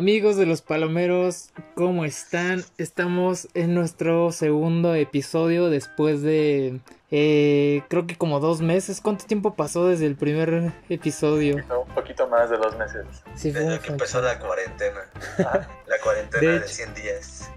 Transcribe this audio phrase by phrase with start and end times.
[0.00, 2.64] Amigos de los Palomeros, ¿cómo están?
[2.78, 6.80] Estamos en nuestro segundo episodio después de
[7.10, 9.02] eh, creo que como dos meses.
[9.02, 11.56] ¿Cuánto tiempo pasó desde el primer episodio?
[11.56, 13.04] Un poquito más de dos meses.
[13.34, 15.00] Sí, desde que empezó la cuarentena.
[15.36, 17.50] la cuarentena de, de 100 días.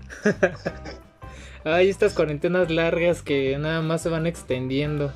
[1.63, 5.13] Hay estas cuarentenas largas que nada más se van extendiendo.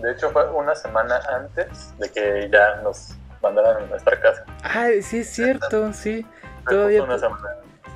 [0.00, 4.44] De hecho, fue una semana antes de que ya nos mandaran a nuestra casa.
[4.62, 6.24] Ah, sí, es cierto, sí.
[6.68, 7.04] Todavía,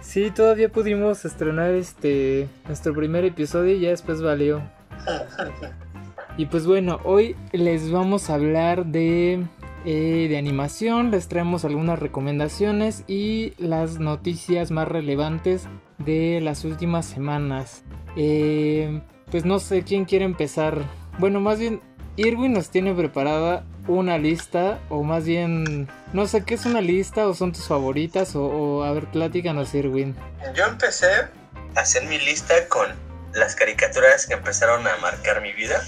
[0.01, 4.63] sí, todavía pudimos estrenar este nuestro primer episodio y ya después valió.
[6.39, 9.45] Y pues bueno, hoy les vamos a hablar de,
[9.85, 15.69] eh, de animación, les traemos algunas recomendaciones y las noticias más relevantes
[15.99, 17.85] de las últimas semanas.
[18.17, 20.79] Eh, pues no sé quién quiere empezar.
[21.19, 21.81] Bueno, más bien
[22.17, 27.27] Irwin nos tiene preparada una lista, o más bien, no sé qué es una lista,
[27.27, 30.15] o son tus favoritas, o, a ver, pláticanos, Irwin.
[30.55, 32.89] Yo empecé a hacer mi lista con
[33.33, 35.83] las caricaturas que empezaron a marcar mi vida.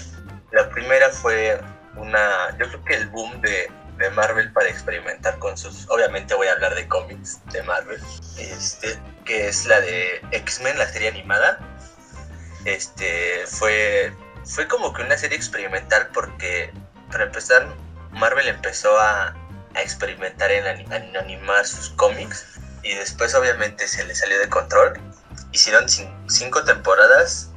[0.51, 1.59] La primera fue
[1.95, 6.47] una, yo creo que el boom de, de Marvel para experimentar con sus, obviamente voy
[6.47, 8.01] a hablar de cómics de Marvel,
[8.37, 11.59] este, que es la de X-Men, la serie animada.
[12.65, 14.11] Este, fue
[14.45, 16.71] fue como que una serie experimental porque,
[17.11, 17.67] para empezar,
[18.11, 19.35] Marvel empezó a,
[19.75, 22.45] experimentar en, animar sus cómics
[22.81, 24.97] y después obviamente se le salió de control.
[25.51, 25.85] Hicieron
[26.29, 27.51] cinco temporadas.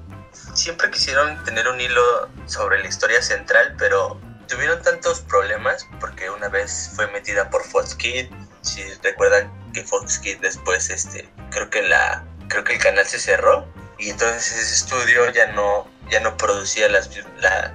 [0.55, 6.48] Siempre quisieron tener un hilo sobre la historia central, pero tuvieron tantos problemas porque una
[6.48, 8.27] vez fue metida por Fox Kid.
[8.62, 13.20] Si recuerdan que Fox Kid después, este, creo que la, creo que el canal se
[13.20, 13.64] cerró
[13.97, 17.10] y entonces ese estudio ya no ya no producía las,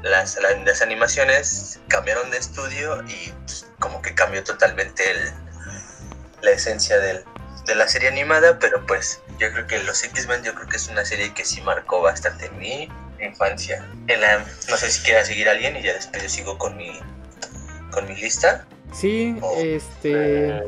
[0.03, 5.31] las, las, animaciones, cambiaron de estudio y pues, como que cambió totalmente el,
[6.41, 7.24] la esencia del,
[7.66, 10.88] de la serie animada, pero pues yo creo que Los X-Men yo creo que es
[10.90, 13.88] una serie que sí marcó bastante mi infancia.
[14.08, 17.00] En la, no sé si quiera seguir alguien y ya después yo sigo con mi,
[17.91, 18.66] con mi lista.
[18.91, 20.62] Sí, este...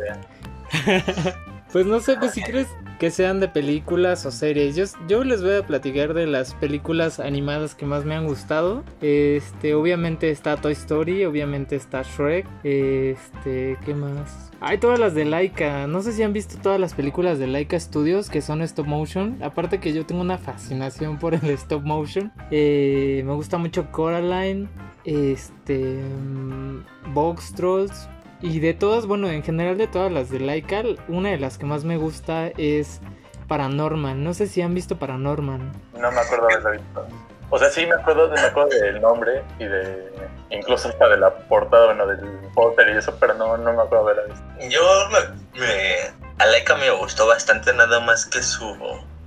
[1.75, 2.68] pues no sé, pues si quieres
[3.00, 4.78] que sean de películas o series.
[4.78, 8.86] Yo, yo les voy a platicar de las películas animadas que más me han gustado.
[9.02, 12.47] Este, obviamente está Toy Story, obviamente está Shrek.
[12.64, 14.53] Este, ¿qué más?
[14.62, 15.85] Hay todas las de Laika.
[15.85, 19.38] No sé si han visto todas las películas de Laika Studios que son stop motion.
[19.44, 22.31] Aparte que yo tengo una fascinación por el stop motion.
[22.52, 24.69] Eh, me gusta mucho Coraline.
[25.03, 26.02] Este.
[26.02, 28.08] Mm, Box Trolls.
[28.45, 31.66] Y de todas, bueno, en general de todas las de Laika, una de las que
[31.66, 33.01] más me gusta es
[33.47, 34.23] Paranorman.
[34.23, 35.72] No sé si han visto Paranorman.
[35.97, 37.07] No me acuerdo de haberla visto.
[37.50, 40.11] O sea, sí me acuerdo, me acuerdo del nombre y de
[40.51, 42.19] incluso hasta de la portada, bueno, del
[42.53, 44.69] póster y eso, pero no, no me acuerdo de haberla visto.
[44.69, 45.09] Yo
[45.55, 45.63] me,
[46.38, 48.78] a Laika me gustó bastante nada más que su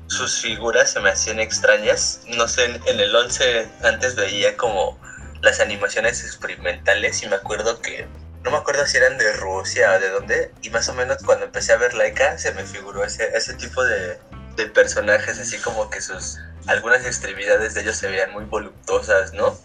[0.07, 2.23] sus figuras se me hacían extrañas.
[2.37, 4.97] No sé, en el 11 antes veía como
[5.41, 8.07] las animaciones experimentales y me acuerdo que
[8.49, 11.45] no me acuerdo si eran de Rusia o de dónde, y más o menos cuando
[11.45, 14.19] empecé a ver Laika se me figuró ese, ese tipo de,
[14.57, 19.59] de personajes, así como que sus algunas extremidades de ellos se veían muy voluptuosas, ¿no?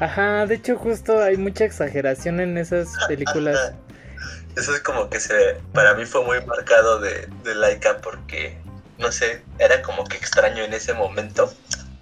[0.00, 3.72] Ajá, de hecho justo hay mucha exageración en esas películas.
[4.56, 8.58] Eso es como que se, para mí fue muy marcado de, de Laika porque,
[8.98, 11.52] no sé, era como que extraño en ese momento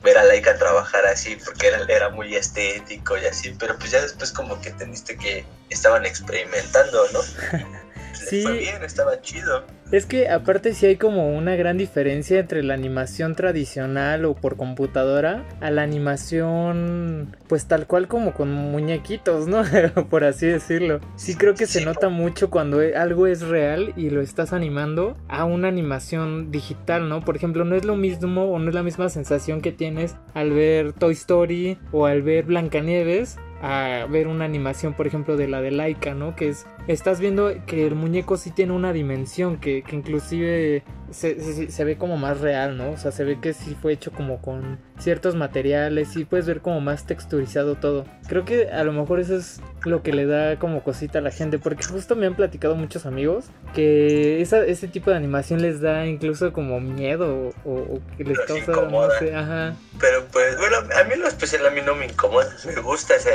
[0.05, 4.03] ver a Laika trabajar así porque era, era muy estético y así, pero pues ya
[4.03, 7.21] después como que entendiste que estaban experimentando, ¿no?
[8.29, 8.43] sí.
[8.43, 9.65] fue bien, estaba chido.
[9.93, 14.57] Es que aparte sí hay como una gran diferencia entre la animación tradicional o por
[14.57, 19.63] computadora a la animación pues tal cual como con muñequitos, ¿no?
[20.11, 21.01] por así decirlo.
[21.17, 25.17] Sí creo que se nota mucho cuando e, algo es real y lo estás animando
[25.29, 27.25] a una animación digital, ¿no?
[27.25, 30.51] Por ejemplo, no es lo mismo o no es la misma sensación que tienes al
[30.51, 35.63] ver Toy Story o al ver Blancanieves a ver una animación, por ejemplo, de la
[35.63, 36.37] de Laika, ¿no?
[36.37, 41.71] Que es, estás viendo que el muñeco sí tiene una dimensión, que, que inclusive se,
[41.71, 42.91] se, ve como más real, ¿no?
[42.91, 46.61] O sea, se ve que sí fue hecho como con ciertos materiales y puedes ver
[46.61, 48.05] como más texturizado todo.
[48.29, 51.31] Creo que a lo mejor eso es lo que le da como cosita a la
[51.31, 55.81] gente, porque justo me han platicado muchos amigos que esa, ese tipo de animación les
[55.81, 59.75] da incluso como miedo o, que les causa, no sé, ajá.
[60.01, 63.31] Pero pues, bueno, a mí lo especial a mí no me incomoda, me gusta ese,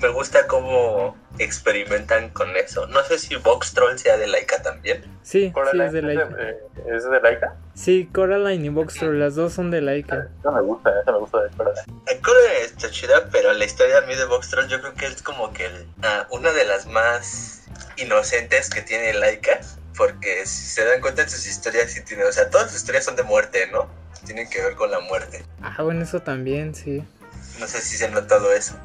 [0.00, 2.86] me gusta cómo experimentan con eso.
[2.88, 5.02] No sé si Box Troll sea de Laika también.
[5.22, 6.28] Sí, sí es de Laika.
[6.86, 7.56] ¿Es de Laika?
[7.74, 10.28] Sí, Coraline y Box Troll, las dos son de Laika.
[10.44, 11.84] No me gusta, esa me gusta de Coraline.
[12.22, 15.22] Coraline está chida, pero la historia a mí de Box Troll yo creo que es
[15.22, 15.68] como que
[16.02, 17.64] ah, una de las más
[17.96, 19.60] inocentes que tiene Laika
[19.96, 23.04] porque si se dan cuenta de sus historias, sí tiene, o sea, todas sus historias
[23.04, 23.88] son de muerte, ¿no?
[24.24, 25.44] Tienen que ver con la muerte.
[25.62, 27.04] Ah, bueno, eso también, sí.
[27.60, 28.76] No sé si se ha notado eso.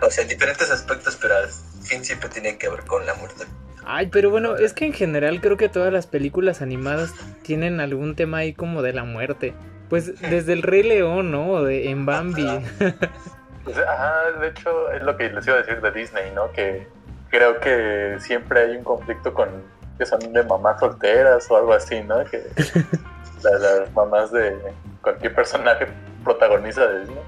[0.00, 1.48] O sea, en diferentes aspectos, pero al
[1.82, 3.44] fin siempre tiene que ver con la muerte.
[3.86, 7.12] Ay, pero bueno, es que en general creo que todas las películas animadas
[7.42, 9.52] tienen algún tema ahí como de la muerte.
[9.90, 11.50] Pues desde el Rey León, ¿no?
[11.50, 12.46] O de, en Bambi.
[13.64, 16.52] Pues, ajá, de hecho, es lo que les iba a decir de Disney, ¿no?
[16.52, 16.86] Que
[17.30, 19.48] creo que siempre hay un conflicto con
[19.96, 22.22] que son de mamás solteras o algo así, ¿no?
[22.26, 22.44] Que
[23.42, 24.54] la- las mamás de
[25.00, 25.86] cualquier personaje
[26.24, 27.18] protagoniza de Disney.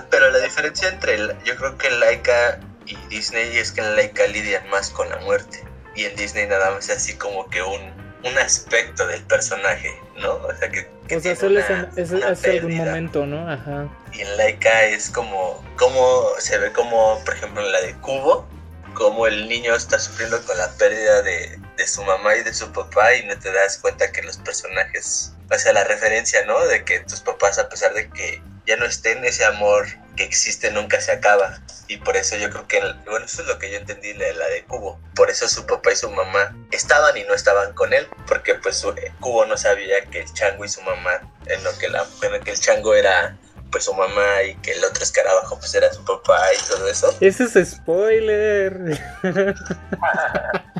[0.10, 4.26] Pero la diferencia entre, el- yo creo que Laika y Disney es que en Laika
[4.26, 5.64] lidian más con la muerte.
[5.96, 7.80] Y en Disney nada más es así como que un,
[8.24, 10.32] un aspecto del personaje, ¿no?
[10.34, 10.90] O sea, que...
[11.08, 13.50] que O sea, solo es, una- en- es, una es algún momento, ¿no?
[13.50, 13.88] Ajá.
[14.12, 18.46] Y en Laika es como, como se ve como, por ejemplo, en la de Cubo,
[18.94, 22.70] como el niño está sufriendo con la pérdida de, de su mamá y de su
[22.72, 26.58] papá y no te das cuenta que los personajes, o sea, la referencia, ¿no?
[26.66, 30.70] De que tus papás, a pesar de que ya no estén, ese amor que existe
[30.70, 31.60] nunca se acaba.
[31.88, 34.46] Y por eso yo creo que, bueno, eso es lo que yo entendí de la
[34.46, 34.98] de Cubo.
[35.14, 38.76] Por eso su papá y su mamá estaban y no estaban con él, porque pues
[38.76, 42.32] su- Cubo no sabía que el chango y su mamá, en lo que, la, en
[42.32, 43.36] lo que el chango era
[43.70, 47.16] pues su mamá y que el otro escarabajo pues era su papá y todo eso.
[47.20, 48.98] Ese es spoiler.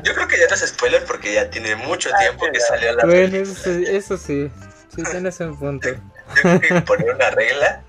[0.03, 2.93] Yo creo que ya no es spoiler porque ya tiene mucho Ah, tiempo que salió
[2.93, 3.51] la bueno, película.
[3.53, 4.51] eso sí, eso sí.
[4.95, 5.89] Sí, tienes un punto.
[6.35, 7.83] Yo creo que poner una regla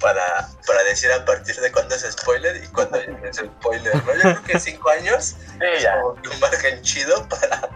[0.00, 4.14] para, para decir a partir de cuándo es spoiler y cuándo es spoiler, ¿no?
[4.14, 7.68] Yo creo que cinco años Sí, es como un margen chido para,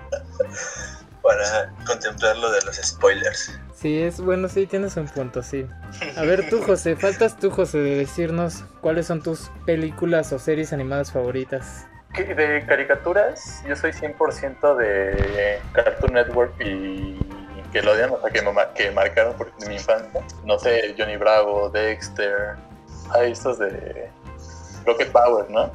[1.23, 3.59] para contemplar lo de los spoilers.
[3.75, 5.67] Sí, es bueno, sí, tienes un punto, sí.
[6.17, 10.73] A ver tú, José, faltas tú, José, de decirnos cuáles son tus películas o series
[10.73, 11.87] animadas favoritas.
[12.15, 17.19] De caricaturas, yo soy 100% de Cartoon Network y
[17.73, 20.23] que lo odian, o sea, que, me que marcaron por mi infancia.
[20.45, 22.57] No sé, Johnny Bravo, Dexter,
[23.11, 24.11] hay estos de
[24.85, 25.71] Rocket Power, ¿no?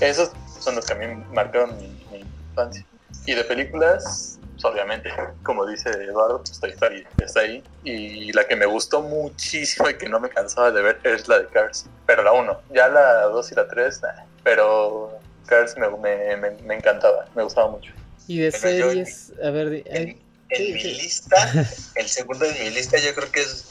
[0.00, 2.84] Esos son los que a mí marcaron mi, mi infancia.
[3.24, 5.10] Y de películas, pues, obviamente,
[5.42, 7.62] como dice Eduardo, pues Toy Story está ahí.
[7.84, 11.40] Y la que me gustó muchísimo y que no me cansaba de ver es la
[11.40, 11.86] de Cars.
[12.06, 14.00] Pero la 1, ya la 2 y la 3,
[14.42, 17.92] pero Cars me, me, me, me encantaba, me gustaba mucho.
[18.26, 21.36] Y de yo- series, a ver, En, en mi lista,
[21.94, 23.64] el segundo en mi lista yo creo que es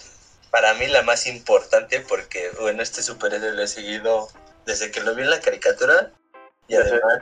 [0.52, 4.30] para mí la más importante porque, bueno, este superhéroe lo he seguido
[4.66, 6.14] desde que lo vi en la caricatura
[6.68, 7.20] y además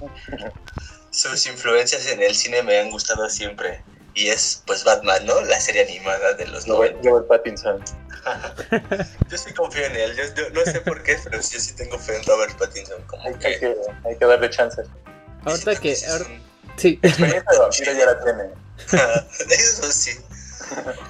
[1.10, 3.82] sus influencias en el cine me han gustado siempre.
[4.14, 5.40] Y es, pues, Batman, ¿no?
[5.42, 7.00] La serie animada de los 90.
[7.06, 7.84] Robert, Pattinson.
[9.30, 10.16] Yo sí confío en él.
[10.16, 13.02] Yo, yo no sé por qué, pero yo sí tengo fe en Robert Pattinson.
[13.06, 13.58] Como Hay, que...
[13.58, 14.80] que, hay que darle chance.
[15.44, 16.26] ahorita que, es ahor-
[16.76, 18.42] sí, Experiencia de vampiro ya la tiene.
[19.50, 20.10] Eso sí.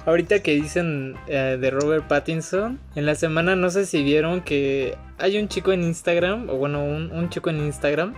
[0.05, 4.97] ahorita que dicen eh, de Robert Pattinson, en la semana no sé si vieron que
[5.17, 8.13] hay un chico en Instagram, o bueno, un, un chico en Instagram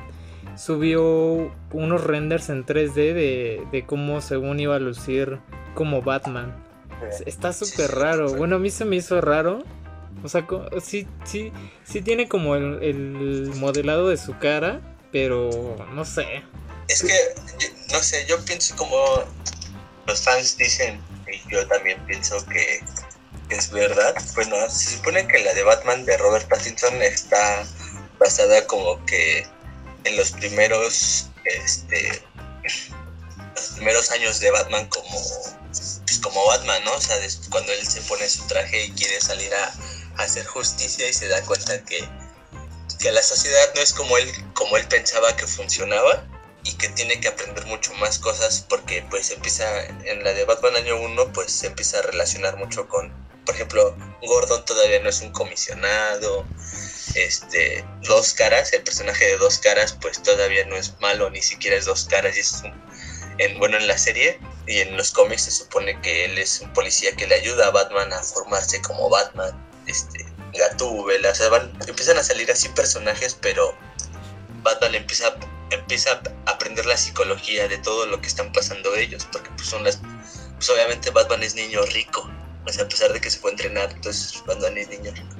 [0.59, 5.39] subió unos renders en 3D de, de cómo según iba a lucir
[5.73, 6.53] como Batman.
[7.11, 7.23] Sí.
[7.27, 8.33] Está súper raro.
[8.33, 9.63] Bueno, a mí se me hizo raro.
[10.21, 10.45] O sea,
[10.81, 11.53] sí, sí,
[11.83, 14.81] sí tiene como el, el modelado de su cara,
[15.13, 16.43] pero no sé.
[16.89, 17.35] Es que,
[17.91, 19.23] no sé, yo pienso como
[20.07, 20.99] los fans dicen,
[21.31, 22.83] y yo también pienso que
[23.49, 24.15] es verdad.
[24.33, 27.63] Bueno, se supone que la de Batman de Robert Pattinson está
[28.17, 29.47] basada como que
[30.03, 32.23] en los primeros, este,
[33.55, 35.09] los primeros años de Batman como,
[35.69, 36.93] pues como Batman, ¿no?
[36.93, 37.17] O sea,
[37.51, 39.73] cuando él se pone su traje y quiere salir a,
[40.17, 42.03] a hacer justicia y se da cuenta que,
[42.99, 46.25] que la sociedad no es como él, como él pensaba que funcionaba
[46.63, 50.75] y que tiene que aprender mucho más cosas porque pues empieza en la de Batman
[50.75, 53.11] año 1 pues se empieza a relacionar mucho con
[53.45, 56.45] por ejemplo Gordon todavía no es un comisionado
[57.15, 61.77] este dos caras el personaje de dos caras pues todavía no es malo ni siquiera
[61.77, 62.73] es dos caras y es un,
[63.37, 66.71] en, bueno en la serie y en los cómics se supone que él es un
[66.73, 69.51] policía que le ayuda a Batman a formarse como Batman
[69.87, 73.75] este Gatúbela, o sea, van, empiezan a salir así personajes pero
[74.61, 75.35] Batman empieza a
[75.71, 79.83] empieza a aprender la psicología de todo lo que están pasando ellos, porque pues son
[79.83, 79.99] las,
[80.55, 82.29] pues obviamente Batman es niño rico,
[82.65, 85.35] o sea, a pesar de que se fue a entrenar, entonces Batman es niño rico.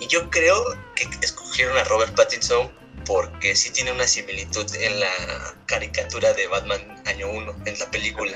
[0.00, 2.70] Y yo creo que escogieron a Robert Pattinson
[3.04, 8.32] porque sí tiene una similitud en la caricatura de Batman año 1, en la película,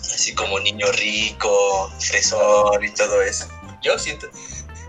[0.00, 3.48] así como niño rico, fresón y todo eso.
[3.82, 4.28] Yo siento,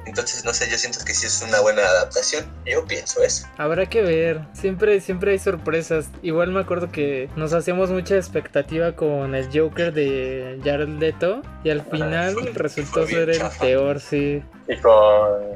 [0.10, 2.52] Entonces, no sé, yo siento que sí es una buena adaptación.
[2.66, 3.48] Yo pienso eso.
[3.58, 4.42] Habrá que ver.
[4.54, 6.10] Siempre, siempre hay sorpresas.
[6.24, 11.44] Igual me acuerdo que nos hacíamos mucha expectativa con el Joker de Jared Leto.
[11.64, 14.44] Y al final sí, resultó ser el peor, sí.
[14.68, 15.54] Y con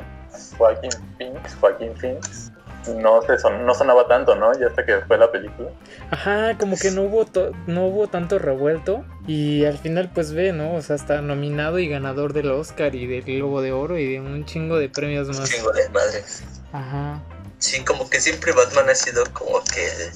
[0.58, 2.52] Joaquin Phoenix, Joaquin Phoenix,
[2.98, 4.52] no, se son, no sonaba tanto, ¿no?
[4.60, 5.70] Ya hasta que fue la película.
[6.12, 9.04] Ajá, como que no hubo, to- no hubo tanto revuelto.
[9.28, 10.75] Y al final, pues ve, ¿no?
[10.75, 14.20] O sea, está nominado y ganador del Oscar y del Globo de Oro y de
[14.20, 15.50] un chingo de premios Un más.
[15.50, 16.44] chingo de madres.
[16.72, 17.22] Ajá.
[17.60, 20.12] Sí, como que siempre Batman ha sido como que el,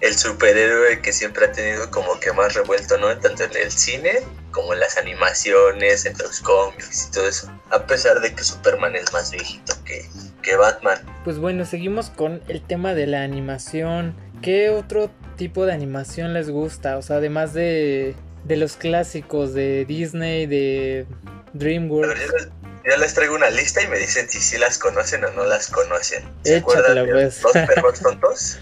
[0.00, 3.16] el superhéroe que siempre ha tenido como que más revuelto, ¿no?
[3.18, 7.50] Tanto en el cine como en las animaciones, en los cómics y todo eso.
[7.70, 10.08] A pesar de que Superman es más viejito que,
[10.42, 10.98] que Batman.
[11.24, 14.14] Pues bueno, seguimos con el tema de la animación.
[14.42, 16.96] ¿Qué otro tipo de animación les gusta?
[16.96, 18.14] O sea, además de,
[18.44, 22.20] de los clásicos de Disney, de A ver, DreamWorks.
[22.20, 22.48] yo les,
[22.84, 25.68] yo les traigo una lista y me dicen si sí las conocen o no las
[25.68, 26.22] conocen.
[26.44, 27.42] ¿Se Échatela, acuerdan de pues.
[27.42, 28.58] Dos perros tontos?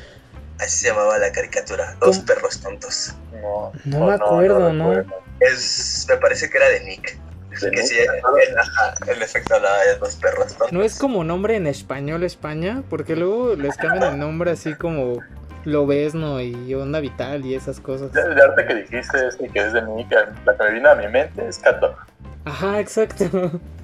[0.58, 2.26] Así se llamaba la caricatura, Dos ¿Cómo?
[2.26, 3.14] perros tontos.
[3.42, 5.04] No, No me acuerdo, ¿no?
[5.40, 7.18] Es, me parece que era de Nick.
[7.64, 10.72] Ajá, en efecto hablaba de dos perros tontos.
[10.72, 12.82] ¿No es como nombre en español España?
[12.88, 15.18] Porque luego les cambian el nombre así como
[15.64, 18.12] Lobesno y Onda Vital y esas cosas.
[18.12, 20.90] De, de arte que dijiste es que es de mí, que la que me vino
[20.90, 21.96] a mi mente es Cat Dog.
[22.44, 23.60] Ajá, exacto.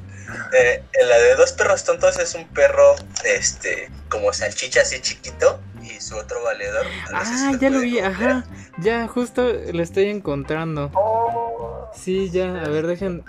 [0.54, 5.60] Eh, en la de dos perros tontos es un perro, este, como salchicha así chiquito
[5.82, 6.86] y su otro valedor.
[7.10, 8.44] no sé si Ah, ya lo vi, ajá.
[8.78, 10.90] Ya, justo lo estoy encontrando.
[10.94, 11.51] Oh,
[11.94, 13.24] Sí, ya, a ver, dejen.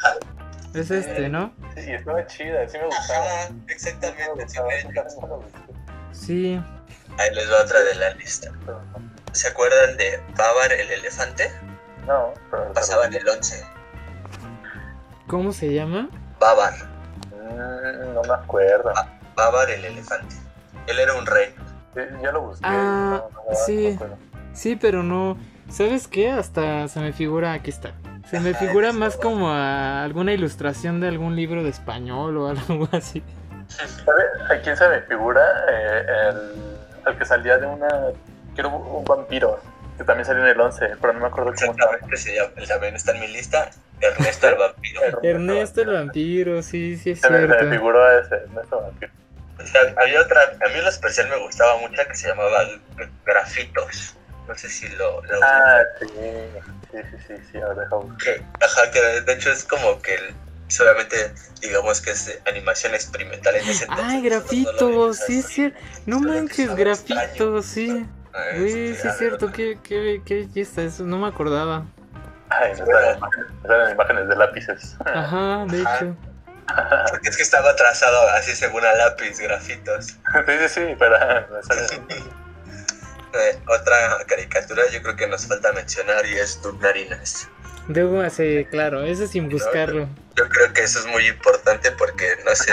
[0.74, 1.54] Es este, ¿no?
[1.76, 3.26] sí, estaba chida, sí me gustaba.
[3.26, 4.48] Ajá, me exactamente.
[4.50, 5.40] sí, gustaba, me gustaba.
[6.12, 6.62] Sí.
[7.20, 8.52] Ahí les va otra de la lista.
[9.34, 11.52] ¿Se acuerdan de Babar el elefante?
[12.08, 13.64] No, pero Pasaba en el 11.
[15.28, 16.10] ¿Cómo se llama?
[16.40, 16.74] Babar,
[17.32, 18.92] Mm, no me acuerdo.
[19.36, 20.36] Babar el elefante.
[20.88, 21.54] Él era un rey.
[21.94, 22.66] Sí, ya lo busqué.
[22.66, 23.98] Ah, no, no, no sí.
[24.54, 25.38] Sí, pero no.
[25.70, 26.32] ¿Sabes qué?
[26.32, 27.54] Hasta se me figura.
[27.54, 27.94] Aquí está.
[28.30, 32.88] Se me figura más como a alguna ilustración de algún libro de español o algo
[32.92, 33.22] así.
[33.68, 35.42] ¿Sabe a quién se me figura?
[35.72, 37.88] Eh, el, el que salía de una.
[38.54, 39.60] Quiero un vampiro.
[39.98, 41.94] Que también salió en el 11, pero no me acuerdo cómo estaba.
[41.94, 43.70] Exactamente, se llama, él también está en mi lista.
[44.02, 45.02] Ernesto el vampiro.
[45.24, 47.72] Ernesto el vampiro, sí, sí es Se me, se me cierto.
[47.72, 49.12] figuró a ese, Ernesto Vampiro.
[49.62, 52.64] O sea, había otra, a mí en lo especial me gustaba mucho que se llamaba
[53.26, 54.16] Grafitos.
[54.48, 56.08] No sé si lo, lo Ah, sí.
[56.92, 58.36] Sí, sí, sí, sí, ahora deja buscar.
[58.62, 60.36] Ajá, que de hecho es como que el-
[60.68, 64.06] solamente digamos que es animación experimental en ese entonces.
[64.06, 65.80] Ay, nosotros no sí cierto.
[66.06, 68.06] No manches, estaba grafitos, sí.
[68.58, 71.86] Güey, sí es cierto, qué, qué, qué belleza, eso no me acordaba.
[72.50, 74.98] Ay, salen imágenes, de lápices.
[75.06, 75.96] Ajá, de Ajá.
[75.96, 76.16] hecho.
[77.10, 80.18] Porque es que estaba trazado así según a lápiz, grafitos.
[80.48, 81.48] Sí, sí, sí, salen.
[83.34, 87.50] Eh, otra caricatura yo creo que nos falta mencionar y es Narinas.
[87.88, 90.08] Debo sí, claro, eso sin buscarlo.
[90.36, 92.72] Yo creo que eso es muy importante porque, no sé,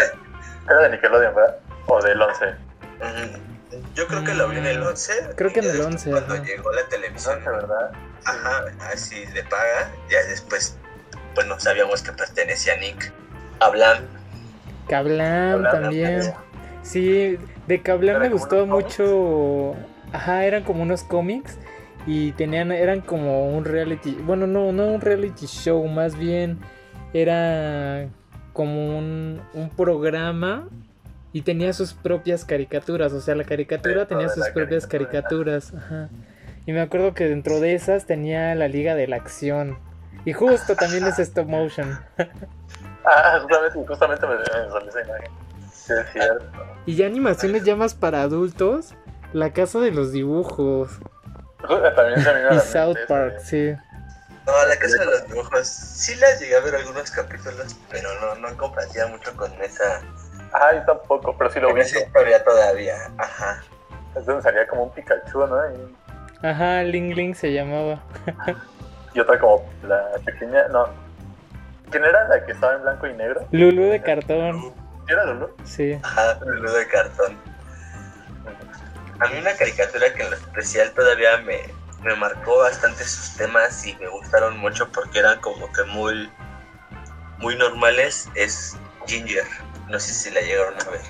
[0.68, 1.56] Era de Nickelodeon, ¿verdad?
[1.86, 2.44] O del 11.
[3.00, 5.12] mm, yo creo que lo vi en el 11.
[5.36, 6.44] Creo que en el después 11, Cuando ajá.
[6.44, 7.90] llegó la El televisión, 11, ¿verdad?
[8.24, 10.76] ajá, así de paga, ya después,
[11.34, 13.12] pues no sabíamos que pertenecía a Nick.
[13.60, 14.06] Hablan,
[14.88, 16.32] Cablam también.
[16.82, 19.74] Sí, de Cablam ¿Era me gustó mucho.
[20.12, 21.58] Ajá, eran como unos cómics
[22.06, 26.58] y tenían, eran como un reality, bueno, no, no un reality show, más bien
[27.12, 28.08] era
[28.52, 30.68] como un, un programa
[31.32, 35.52] y tenía sus propias caricaturas, o sea, la caricatura tenía sus propias caricatura.
[35.60, 36.08] caricaturas, ajá.
[36.66, 39.78] Y me acuerdo que dentro de esas tenía la Liga de la Acción.
[40.24, 41.98] Y justo también es stop motion.
[43.02, 45.30] Ah, justamente, justamente me, me salió esa imagen.
[45.72, 46.44] Sí, es cierto.
[46.84, 48.94] Y ya animaciones ya más para adultos,
[49.32, 50.98] La Casa de los Dibujos
[51.96, 53.74] También y la South Park, sí.
[54.46, 58.34] no, la casa de los dibujos, sí las llegué a ver algunos capítulos, pero no,
[58.36, 60.00] no compartía mucho con esa,
[60.52, 61.82] Ah, yo tampoco, pero sí lo vi.
[61.82, 63.62] esa historia todavía, ajá.
[64.16, 65.56] Es donde salía como un Pikachu, ¿no?
[65.72, 65.96] Y,
[66.44, 68.00] Ajá, Ling Ling se llamaba.
[69.14, 70.88] y otra como la pequeña, no.
[71.90, 73.46] ¿Quién era la que estaba en blanco y negro?
[73.52, 74.60] Lulu de cartón,
[75.06, 75.50] ¿Sí ¿Era Lulu?
[75.64, 75.98] sí.
[76.02, 77.36] Ajá, Lulu de cartón.
[79.20, 81.60] A mí una caricatura que en lo especial todavía me,
[82.02, 86.30] me marcó bastante sus temas y me gustaron mucho porque eran como que muy,
[87.38, 89.44] muy normales es Ginger.
[89.88, 91.00] No sé si la llegaron a ver.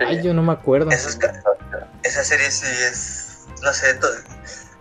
[0.00, 0.90] Ay, yo no me acuerdo.
[0.90, 1.18] Esos
[2.02, 3.98] esa serie sí es, no sé,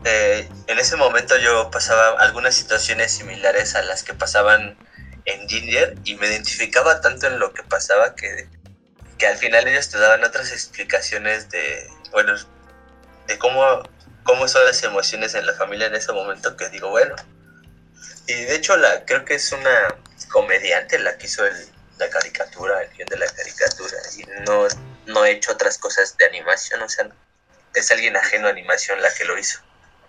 [0.04, 4.78] eh, en ese momento yo pasaba algunas situaciones similares a las que pasaban
[5.26, 8.48] en Ginger y me identificaba tanto en lo que pasaba que,
[9.22, 12.34] que al final ellos te daban otras explicaciones de, bueno,
[13.28, 13.84] de cómo,
[14.24, 17.16] cómo son las emociones en la familia en ese momento que digo, bueno.
[18.26, 19.96] Y de hecho la creo que es una
[20.32, 21.54] comediante la que hizo el,
[22.00, 24.68] la caricatura, el guion de la caricatura, y no,
[25.06, 27.08] no he hecho otras cosas de animación, o sea,
[27.76, 29.60] es alguien ajeno a animación la que lo hizo.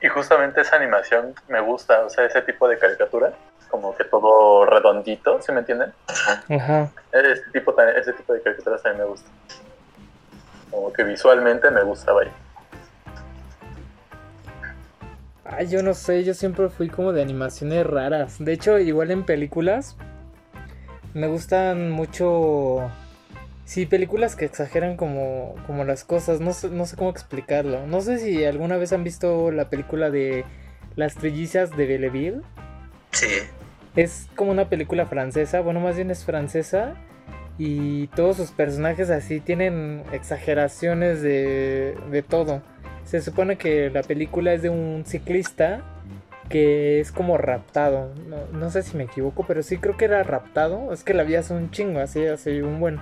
[0.00, 3.34] Y justamente esa animación me gusta, o sea, ese tipo de caricatura,
[3.72, 5.92] como que todo redondito, ¿sí me entienden?
[6.06, 6.92] Ajá.
[7.10, 9.30] Ese tipo, ese tipo de caricaturas también me gusta.
[10.70, 12.30] Como que visualmente me gusta, vaya.
[15.44, 18.36] Ay, yo no sé, yo siempre fui como de animaciones raras.
[18.38, 19.96] De hecho, igual en películas,
[21.14, 22.90] me gustan mucho...
[23.64, 27.86] Sí, películas que exageran como, como las cosas, no sé, no sé cómo explicarlo.
[27.86, 30.44] No sé si alguna vez han visto la película de
[30.94, 32.42] Las Trillizas de Belleville.
[33.12, 33.28] Sí,
[33.94, 36.94] Es como una película francesa, bueno, más bien es francesa.
[37.58, 42.62] Y todos sus personajes así tienen exageraciones de, de todo.
[43.04, 45.82] Se supone que la película es de un ciclista
[46.48, 48.12] que es como raptado.
[48.28, 50.92] No, no sé si me equivoco, pero sí creo que era raptado.
[50.92, 53.00] Es que la vi hace un chingo, así, hace un buen.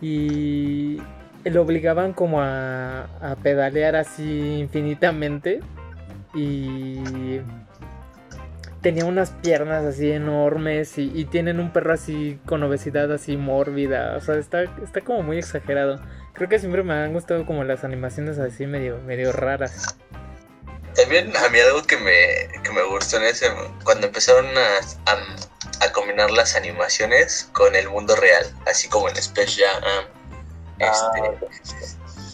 [0.00, 0.98] Y
[1.44, 5.60] lo obligaban como a, a pedalear así infinitamente.
[6.34, 7.40] Y
[8.86, 14.16] tenía unas piernas así enormes y, y tienen un perro así con obesidad así mórbida.
[14.16, 16.00] O sea, está, está como muy exagerado.
[16.34, 19.96] Creo que siempre me han gustado como las animaciones así medio, medio raras.
[20.94, 23.48] También a mí algo que me, que me gustó en ese,
[23.82, 29.16] cuando empezaron a, a, a combinar las animaciones con el mundo real, así como en
[29.16, 30.06] Space Jam,
[30.78, 31.48] este,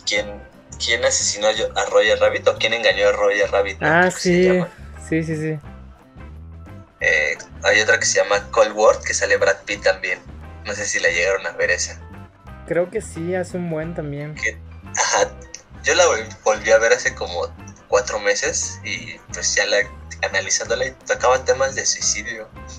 [0.07, 0.27] ¿quién,
[0.85, 3.83] quién asesinó a Roger Rabbit o quién engañó a Roger Rabbit?
[3.83, 4.63] Ah, sí.
[5.09, 5.59] Sí, sí, sí.
[7.03, 10.21] Eh, hay otra que se llama Cold War, que sale Brad Pitt también.
[10.65, 12.01] No sé si la llegaron a ver esa.
[12.67, 14.37] Creo que sí, hace un buen también.
[14.97, 15.31] Ajá,
[15.83, 17.53] yo la vol- volví a ver hace como
[17.89, 19.79] cuatro meses y pues ya la
[20.23, 22.49] analizándola y tocaba temas de suicidio.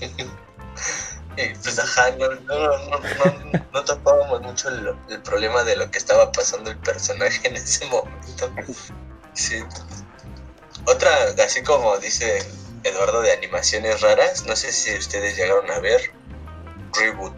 [1.36, 5.90] y pues ajá, no, no, no, no, no topábamos mucho el, el problema de lo
[5.90, 8.50] que estaba pasando el personaje en ese momento.
[9.34, 9.62] Sí.
[10.86, 11.10] Otra,
[11.44, 12.42] así como dice
[12.84, 16.12] Eduardo de animaciones raras, no sé si ustedes llegaron a ver
[16.98, 17.34] Reboot.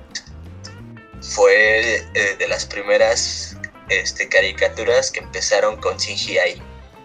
[1.23, 3.57] Fue eh, de las primeras
[3.89, 6.63] este, caricaturas que empezaron con CGI.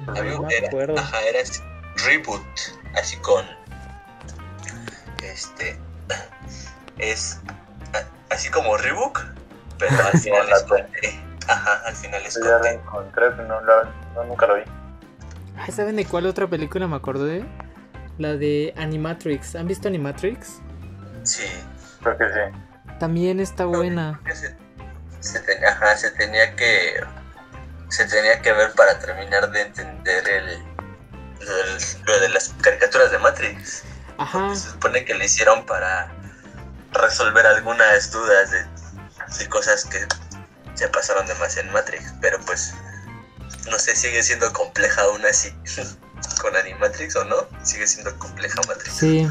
[0.08, 0.98] No A mí me era, acuerdo.
[1.00, 1.40] ajá, era
[2.06, 2.44] reboot,
[2.96, 3.46] así con
[5.24, 5.78] este
[6.98, 7.40] es
[8.30, 9.20] así como rebook,
[9.78, 11.20] pero al final es con T.
[11.48, 12.70] Ajá, al final es ya la T.
[12.72, 14.64] encontré, pero no, la- no, nunca lo vi.
[15.72, 17.44] ¿saben de cuál otra película me acordé?
[18.18, 19.56] La de Animatrix.
[19.56, 20.60] ¿Han visto Animatrix?
[21.24, 21.46] Sí.
[22.02, 22.94] Creo que sí.
[23.00, 24.20] También está buena.
[24.34, 24.56] se,
[25.20, 26.96] se ten- ajá, se tenía que
[27.90, 30.62] se tenía que ver para terminar de entender el, el-
[32.06, 33.84] lo de las caricaturas de Matrix.
[34.18, 34.56] Ajá.
[34.56, 36.12] Se supone que lo hicieron para
[36.94, 38.66] resolver algunas dudas de,
[39.40, 40.00] de cosas que
[40.76, 42.74] se pasaron de más en Matrix, pero pues
[43.70, 45.54] no sé, sigue siendo compleja aún así.
[46.40, 48.94] Con Animatrix o no, sigue siendo compleja Matrix.
[48.94, 49.28] Sí.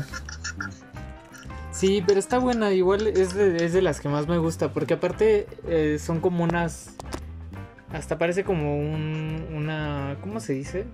[1.73, 4.95] Sí, pero está buena, igual es de, es de las que más me gusta, porque
[4.95, 6.91] aparte eh, son como unas...
[7.93, 9.47] Hasta parece como un...
[9.55, 10.17] una...
[10.21, 10.85] ¿Cómo se dice?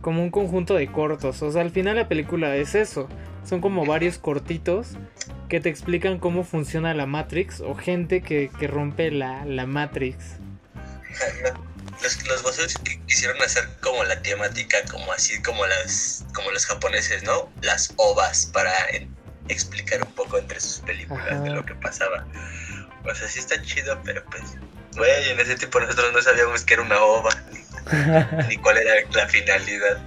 [0.00, 3.06] Como un conjunto de cortos, o sea, al final la película es eso,
[3.44, 4.92] son como varios cortitos
[5.50, 10.36] que te explican cómo funciona la Matrix o gente que, que rompe la, la Matrix.
[12.02, 16.64] Los, los voceros que quisieron hacer como la temática, como así como las como los
[16.66, 17.50] japoneses, ¿no?
[17.62, 19.14] Las ovas para en-
[19.48, 21.40] explicar un poco entre sus películas Ajá.
[21.40, 22.24] de lo que pasaba.
[23.04, 24.42] O sea, sí está chido, pero pues,
[24.96, 28.94] güey, en ese tiempo nosotros no sabíamos que era una ova, ni, ni cuál era
[29.12, 29.98] la finalidad.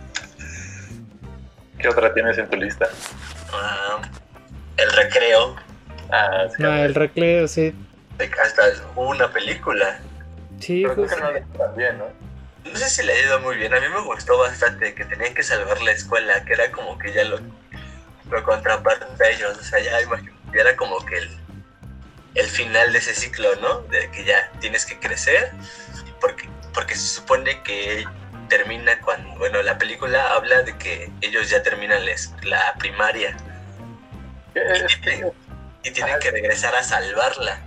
[1.79, 2.87] ¿Qué otra tienes en tu lista?
[3.51, 4.01] Ah,
[4.77, 5.55] el recreo,
[6.11, 6.63] Ah, sí.
[6.63, 7.73] Ah, el recreo, sí.
[8.43, 8.63] hasta
[8.95, 9.99] hubo una película.
[10.63, 11.23] Sí, Pero creo justo.
[11.33, 12.05] que no bien, ¿no?
[12.71, 13.73] No sé si le ha ido muy bien.
[13.73, 17.11] A mí me gustó bastante que tenían que salvar la escuela, que era como que
[17.11, 17.39] ya lo,
[18.29, 19.57] lo contraparte a ellos.
[19.57, 21.37] O sea, ya, imagino, ya era como que el,
[22.35, 23.79] el final de ese ciclo, ¿no?
[23.83, 25.51] De que ya tienes que crecer.
[26.21, 28.05] Porque, porque se supone que
[28.47, 29.37] termina cuando.
[29.37, 32.01] Bueno, la película habla de que ellos ya terminan
[32.43, 33.35] la, primaria
[34.53, 35.31] que-
[35.83, 37.59] y tienen que regresar a salvarla.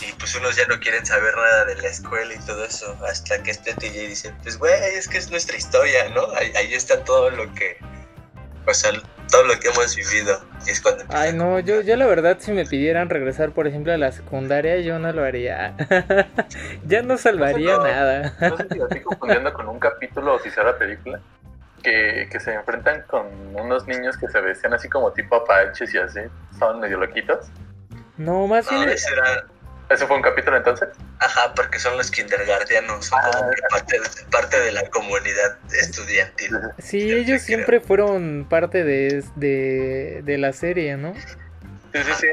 [0.00, 3.42] Y pues unos ya no quieren saber nada de la escuela y todo eso, hasta
[3.42, 6.30] que este TJ dice, pues güey, es que es nuestra historia, ¿no?
[6.34, 7.78] Ahí, ahí está todo lo que,
[8.66, 8.92] o sea,
[9.30, 10.38] todo lo que hemos vivido.
[10.66, 13.92] Y es cuando Ay, no, yo, yo la verdad, si me pidieran regresar, por ejemplo,
[13.92, 15.74] a la secundaria, yo no lo haría.
[16.84, 17.94] ya no salvaría No sé, no.
[17.94, 18.34] nada.
[18.50, 21.20] No sé si lo estoy confundiendo con un capítulo o si será película.
[21.82, 25.98] Que, que se enfrentan con unos niños que se vestían así como tipo apaches y
[25.98, 26.20] así.
[26.52, 27.46] Estaban medio loquitos.
[28.16, 29.44] No, más No, bien, ese era,
[29.88, 30.88] ¿Ese fue un capítulo entonces?
[31.20, 34.00] ajá, porque son los kindergartenos, son Ah, como que parte,
[34.32, 36.58] parte de la comunidad estudiantil.
[36.78, 37.38] sí, yo ellos creo.
[37.40, 41.14] siempre fueron parte de, de, de la serie, ¿no?
[41.92, 42.26] Sí, sí, sí.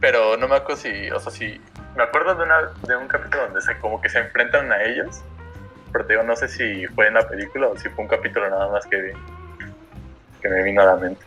[0.00, 1.60] Pero no me acuerdo si, o sea, si...
[1.96, 5.22] Me acuerdo de, una, de un capítulo donde se como que se enfrentan a ellos.
[5.92, 8.48] Pero te digo, no sé si fue en la película o si fue un capítulo
[8.50, 9.12] nada más que vi.
[10.40, 11.24] Que me vino a la mente.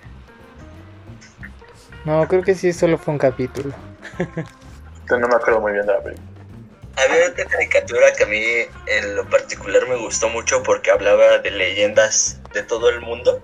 [2.05, 3.73] No, creo que sí, solo fue un capítulo.
[5.09, 6.27] No me acuerdo muy bien de la película.
[6.95, 8.43] Había otra caricatura que a mí
[8.87, 13.43] en lo particular me gustó mucho porque hablaba de leyendas de todo el mundo,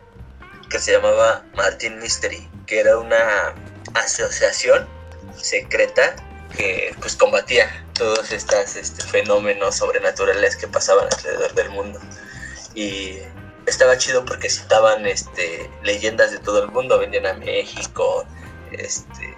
[0.69, 3.55] que se llamaba Martin Mystery, que era una
[3.95, 4.87] asociación
[5.35, 6.15] secreta
[6.55, 11.99] que pues combatía todos estos este, fenómenos sobrenaturales que pasaban alrededor del mundo.
[12.75, 13.17] Y
[13.65, 18.25] estaba chido porque citaban este, leyendas de todo el mundo, venían a México,
[18.71, 19.35] este,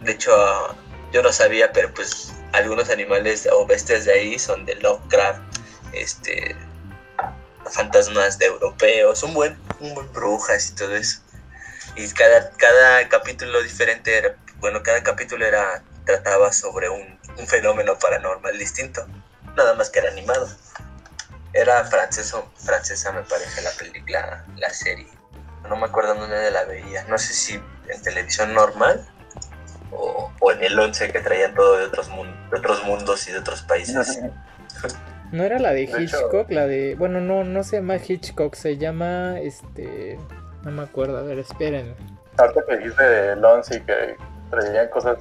[0.00, 0.76] de hecho
[1.12, 5.40] yo no sabía, pero pues algunos animales o bestias de ahí son de Lovecraft,
[5.92, 6.56] este,
[7.70, 11.20] fantasmas de europeos, un buen, buen brujas y todo eso.
[11.96, 17.98] Y cada, cada capítulo diferente era, bueno, cada capítulo era, trataba sobre un, un fenómeno
[17.98, 19.06] paranormal distinto,
[19.56, 20.48] nada más que era animado.
[21.54, 25.08] Era franceso, francesa me parece la película, la serie.
[25.68, 29.06] No me acuerdo dónde la veía, no sé si en televisión normal
[29.92, 33.32] o, o en el 11 que traían todo de otros, mun- de otros mundos y
[33.32, 34.20] de otros países.
[35.32, 36.50] ¿No era la de De hecho- Hitchcock?
[36.50, 36.94] La de...
[36.94, 39.38] Bueno, no, no se llama Hitchcock, se llama...
[39.40, 40.18] Este...
[40.62, 41.94] No me acuerdo, a ver, esperen.
[42.38, 44.16] Ahorita que dijiste del 11 y que
[44.50, 45.18] traían cosas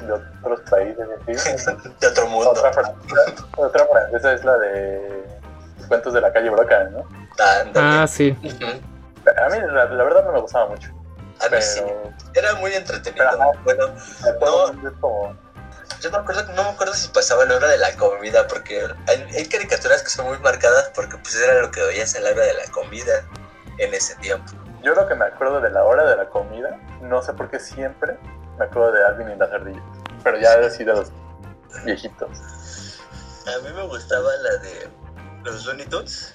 [0.00, 1.66] de otros países y así.
[2.00, 2.50] de otro mundo.
[2.50, 5.22] Otra francesa, otra francesa es la de
[5.78, 7.04] los cuentos de la calle Broca, ¿no?
[7.74, 8.36] Ah, sí.
[8.40, 10.90] A mí la, la verdad no me gustaba mucho.
[11.40, 11.80] A mí sí,
[12.34, 13.26] era muy entretenido.
[13.64, 13.94] Pero.
[14.40, 15.36] Bueno, como...
[16.00, 19.22] yo me acuerdo, no me acuerdo si pasaba la hora de la comida, porque hay,
[19.34, 22.44] hay caricaturas que son muy marcadas porque pues era lo que veías a la hora
[22.44, 23.24] de la comida
[23.78, 24.52] en ese tiempo.
[24.82, 27.58] Yo lo que me acuerdo de la hora de la comida, no sé por qué
[27.58, 28.16] siempre
[28.58, 29.82] me acuerdo de Alvin y las ardillas.
[30.22, 31.12] Pero ya así de los
[31.84, 32.30] viejitos.
[33.46, 34.88] A mí me gustaba la de
[35.44, 36.34] los Looney Tunes.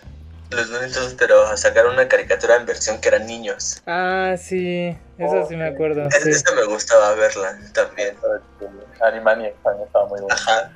[0.54, 3.82] Los Looney Tunes, pero sacaron una caricatura en versión que eran niños.
[3.86, 4.96] Ah, sí.
[5.18, 6.08] Eso sí me acuerdo.
[6.08, 6.30] Es- Sí.
[6.30, 8.16] Esa me gustaba verla también.
[9.02, 10.34] Animaniacs también estaba muy bueno.
[10.36, 10.72] Ajá.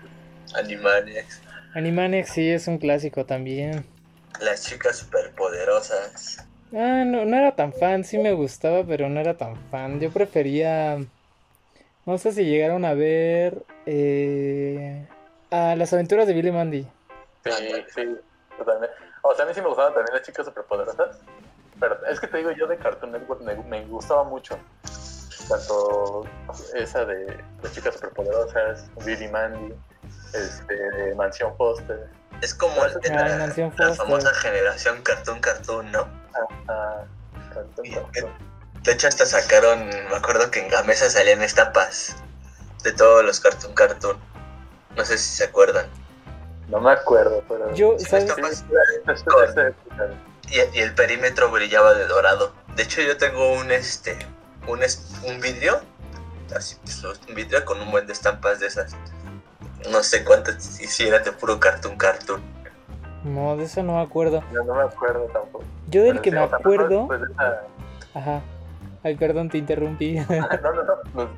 [0.55, 1.41] Animaniacs.
[1.73, 3.85] Animaniacs sí es un clásico también.
[4.39, 6.37] Las chicas superpoderosas.
[6.73, 9.99] Ah, no, no era tan fan, sí me gustaba, pero no era tan fan.
[9.99, 10.97] Yo prefería,
[12.05, 15.07] no sé si llegaron a ver eh,
[15.49, 16.87] a las aventuras de Billy Mandy.
[17.45, 17.51] Sí,
[17.95, 18.01] sí,
[18.57, 18.95] totalmente.
[19.27, 21.17] O sea, a mí sí me gustaban también las chicas superpoderosas.
[21.79, 24.57] Pero es que te digo, yo de Cartoon Network me, me gustaba mucho.
[25.47, 26.23] Tanto
[26.73, 29.73] esa de las chicas superpoderosas, Billy Mandy,
[30.33, 32.09] este, Mansión Foster.
[32.41, 36.07] Es como Ah, de la, famosa generación Cartoon Cartoon, ¿no?
[36.67, 37.03] ah,
[37.53, 38.31] Cartoon Cartoon.
[38.83, 42.15] De hecho, hasta sacaron, me acuerdo que en Gamesa salían estampas
[42.83, 44.17] de todos los Cartoon Cartoon.
[44.95, 45.87] No sé si se acuerdan.
[46.67, 47.73] No me acuerdo, pero.
[47.73, 48.63] Yo, ¿sabes?
[50.49, 52.53] Y, y el perímetro brillaba de dorado.
[52.75, 54.17] De hecho, yo tengo un este
[54.67, 55.79] un, es- un vidrio,
[56.55, 58.95] así pues, un vidrio con un buen de estampas de esas.
[59.91, 62.41] No sé cuántas hicieran de puro Cartoon Cartoon.
[63.23, 64.43] No, de eso no me acuerdo.
[64.53, 65.63] Yo no me acuerdo tampoco.
[65.87, 67.61] Yo del Pero que me acuerdo, esa-
[68.13, 68.41] ajá.
[69.03, 70.17] Ay, perdón, te interrumpí.
[70.29, 71.29] No, no, no, nos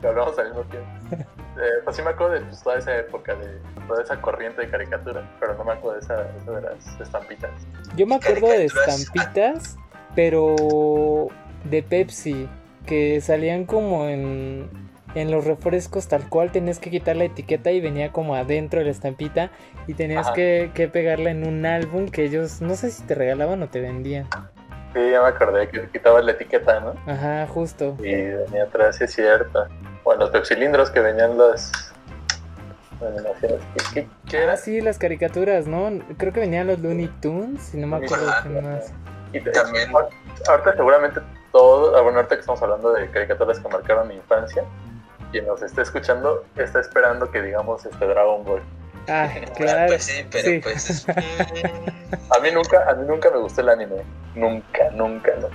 [0.00, 0.88] que hablamos al mismo tiempo.
[1.60, 4.70] Eh, pues sí me acuerdo de pues, toda esa época, de toda esa corriente de
[4.70, 7.50] caricatura, pero no me acuerdo de esa, esa de las estampitas.
[7.96, 9.00] Yo me acuerdo de Caricaturas.
[9.00, 9.76] estampitas,
[10.14, 11.28] pero
[11.64, 12.48] de Pepsi,
[12.86, 14.70] que salían como en,
[15.14, 18.86] en los refrescos tal cual, tenías que quitar la etiqueta y venía como adentro de
[18.86, 19.50] la estampita
[19.86, 23.62] y tenías que, que pegarla en un álbum que ellos, no sé si te regalaban
[23.62, 24.26] o te vendían.
[24.94, 26.94] Sí, ya me acordé que quitabas la etiqueta, ¿no?
[27.06, 27.96] Ajá, justo.
[28.00, 29.68] Y venía atrás, sí es cierto.
[30.04, 31.70] O en los pepsilindros que venían las
[33.00, 33.60] animaciones.
[33.74, 34.56] ¿Qué, qué, qué Ah, era?
[34.56, 35.90] sí, las caricaturas, ¿no?
[36.18, 38.92] Creo que venían los Looney Tunes, y no me acuerdo qué más.
[39.32, 39.90] Y También.
[40.48, 41.20] Ahorita seguramente
[41.52, 44.64] todo, ah, bueno, ahorita que estamos hablando de caricaturas que marcaron mi infancia,
[45.32, 48.62] quien nos esté escuchando está esperando que digamos este Dragon Ball.
[49.08, 49.86] Ah, Ah, claro.
[49.88, 50.58] pues sí, pero sí.
[50.60, 51.06] pues es-
[52.36, 53.96] A mí nunca, a mí nunca me gustó el anime.
[54.34, 55.48] Nunca, nunca, no.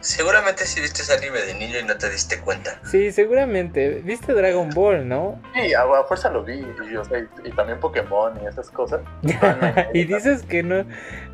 [0.00, 2.80] Seguramente sí viste ese anime de niño y no te diste cuenta.
[2.90, 4.00] Sí, seguramente.
[4.04, 5.40] ¿Viste Dragon Ball, no?
[5.54, 6.64] Sí, a, a fuerza lo vi.
[6.90, 9.00] Y, o sea, y, y también Pokémon y esas cosas.
[9.94, 10.84] y dices que no.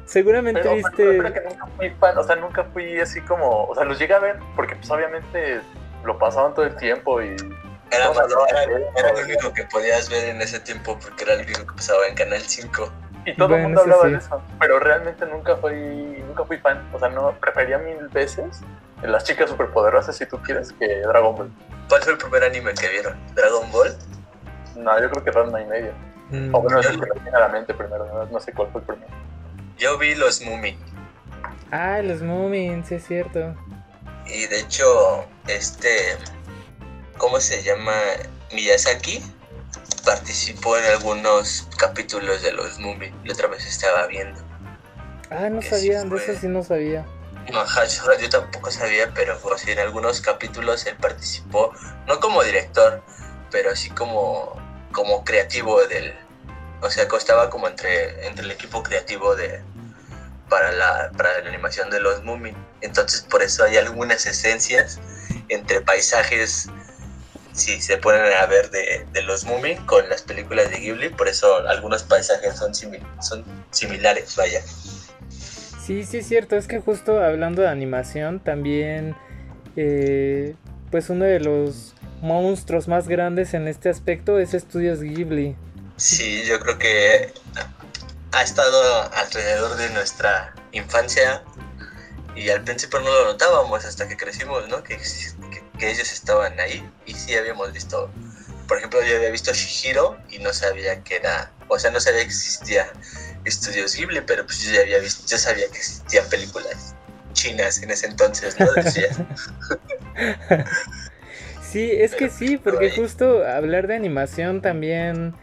[0.04, 0.92] Seguramente Pero, viste.
[0.96, 3.98] pero creo que nunca fui fan, o sea, nunca fui así como, o sea, los
[3.98, 5.60] llegué a ver porque pues obviamente
[6.04, 7.34] lo pasaban todo el tiempo y
[7.90, 11.66] Era, No, era- lo único que podías ver en ese tiempo porque era lo único
[11.66, 12.92] que pasaba en Canal 5.
[13.26, 14.10] Y todo Bueno, el mundo hablaba sí.
[14.12, 15.74] de eso, pero realmente nunca fui,
[16.26, 16.88] nunca fui fan.
[16.92, 18.60] O sea, no prefería mil veces
[19.02, 21.50] las chicas superpoderosas, si tú quieres, que Dragon Ball.
[21.88, 23.16] ¿Cuál fue el primer anime que vieron?
[23.34, 23.96] ¿Dragon Ball?
[24.76, 25.92] No, yo creo que Ranma y medio.
[26.30, 28.52] Mm, O bueno, es el que me viene a la mente primero, no, no sé
[28.52, 29.12] cuál fue el primero.
[29.78, 30.78] Yo vi los Mumi.
[31.70, 33.54] Ah, los Moomins, sí es cierto.
[34.26, 36.16] Y de hecho, este.
[37.18, 37.92] ¿Cómo se llama?
[38.52, 39.20] Miyazaki
[40.06, 43.12] participó en algunos capítulos de los Mumi.
[43.24, 44.40] La otra vez estaba viendo.
[45.30, 47.04] Ah, no sabía, sí de eso sí no sabía.
[47.52, 47.64] No,
[48.18, 51.72] yo, tampoco sabía, pero pues, en algunos capítulos él participó,
[52.06, 53.02] no como director,
[53.50, 54.56] pero así como,
[54.92, 56.14] como creativo del...
[56.80, 59.60] O sea, costaba como entre, entre el equipo creativo de
[60.48, 62.54] para la, para la animación de los Mumi.
[62.80, 65.00] Entonces por eso hay algunas esencias
[65.48, 66.68] entre paisajes,
[67.56, 71.26] si se ponen a ver de, de los Mumi con las películas de Ghibli, por
[71.28, 74.60] eso algunos paisajes son, simi- son similares, vaya.
[75.84, 79.16] Sí, sí es cierto, es que justo hablando de animación, también,
[79.76, 80.54] eh,
[80.90, 85.56] pues uno de los monstruos más grandes en este aspecto es Estudios Ghibli.
[85.96, 87.32] Sí, yo creo que
[88.32, 91.42] ha estado alrededor de nuestra infancia
[92.34, 94.82] y al principio no lo notábamos hasta que crecimos, ¿no?
[94.82, 94.98] Que,
[95.78, 98.10] que, ellos estaban ahí y sí habíamos visto,
[98.68, 102.20] por ejemplo, yo había visto Shihiro y no sabía que era, o sea, no sabía
[102.20, 102.92] que existía
[103.44, 106.94] Estudios Ghibli, pero pues yo ya había visto, yo sabía que existían películas
[107.32, 108.66] chinas en ese entonces, ¿no?
[111.62, 112.96] Sí, es que sí, porque Ahí.
[112.96, 115.34] justo hablar de animación también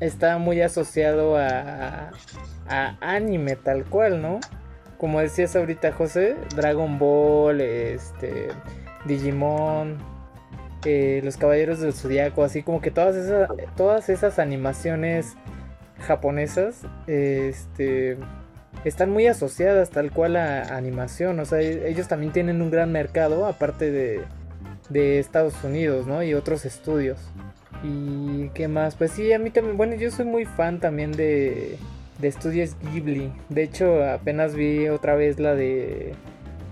[0.00, 2.10] está muy asociado a,
[2.68, 4.40] a anime tal cual, ¿no?
[4.98, 8.48] Como decías ahorita, José, Dragon Ball, este,
[9.04, 9.98] Digimon,
[10.84, 15.34] eh, Los Caballeros del Zodiaco, así como que todas esas, todas esas animaciones
[16.00, 18.18] japonesas, este,
[18.84, 22.92] están muy asociadas tal cual a animación, o sea, e- ellos también tienen un gran
[22.92, 24.22] mercado, aparte de,
[24.90, 26.22] de Estados Unidos, ¿no?
[26.22, 27.18] Y otros estudios.
[27.82, 28.94] ¿Y qué más?
[28.96, 31.76] Pues sí, a mí también, bueno, yo soy muy fan también de,
[32.18, 33.32] de estudios Ghibli.
[33.48, 36.14] De hecho, apenas vi otra vez la de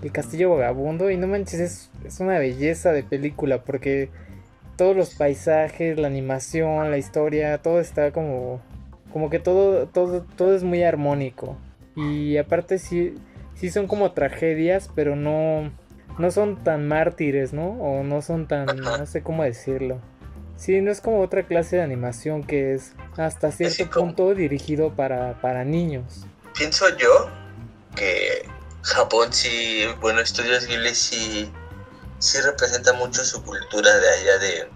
[0.03, 4.09] El Castillo Vagabundo y no manches, es, es una belleza de película porque
[4.75, 8.61] todos los paisajes, la animación, la historia, todo está como
[9.13, 11.57] como que todo todo todo es muy armónico.
[11.95, 13.15] Y aparte sí
[13.55, 15.71] sí son como tragedias, pero no
[16.17, 17.69] no son tan mártires, ¿no?
[17.69, 20.01] O no son tan no sé cómo decirlo.
[20.57, 25.41] Sí, no es como otra clase de animación que es hasta cierto punto dirigido para,
[25.41, 26.25] para niños.
[26.57, 27.29] pienso yo
[27.95, 28.45] que
[28.83, 31.51] Japón sí, bueno, Estudios Ghibli sí,
[32.19, 34.69] sí representa mucho su cultura de allá de,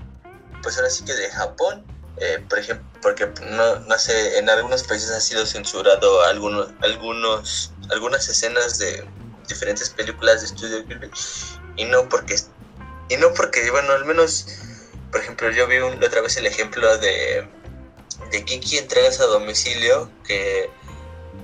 [0.64, 1.86] pues ahora sí que de Japón.
[2.20, 7.74] Eh, por ejemplo, porque no, no sé, en algunos países ha sido censurado algunos, algunos,
[7.92, 9.08] algunas escenas de
[9.48, 11.12] diferentes películas de Estudios Ghibli
[11.76, 12.36] y no porque,
[13.10, 14.48] y no porque, bueno, al menos,
[15.12, 17.48] por ejemplo, yo vi un- otra vez el ejemplo de,
[18.32, 20.72] de Kiki entregas a domicilio que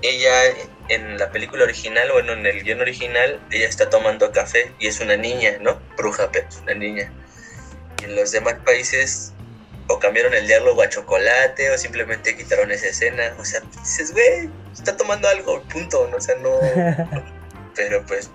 [0.02, 0.56] ella
[0.90, 5.00] en la película original, bueno, en el guion original, ella está tomando café y es
[5.00, 5.80] una niña, ¿no?
[5.98, 7.12] Bruja, pero es una niña.
[8.02, 9.34] Y en los demás países
[9.88, 13.34] o cambiaron el diálogo a chocolate o simplemente quitaron esa escena.
[13.40, 16.08] O sea, dices, güey, está tomando algo, punto.
[16.10, 16.18] ¿no?
[16.18, 16.60] O sea, no...
[17.76, 18.30] Pero pues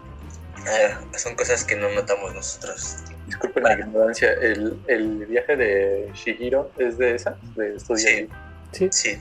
[0.67, 2.97] ah, son cosas que no notamos nosotros.
[3.27, 8.09] Disculpen la ignorancia, el, el viaje de Shihiro es de esa, de estudiar.
[8.09, 8.29] Sí.
[8.73, 8.89] Sí.
[8.91, 9.21] Sí.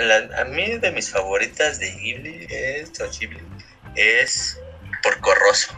[0.00, 3.42] La- a mí de mis favoritas de Ghibli es, o Ghibli,
[3.96, 4.58] es
[5.02, 5.72] Porco Rosso.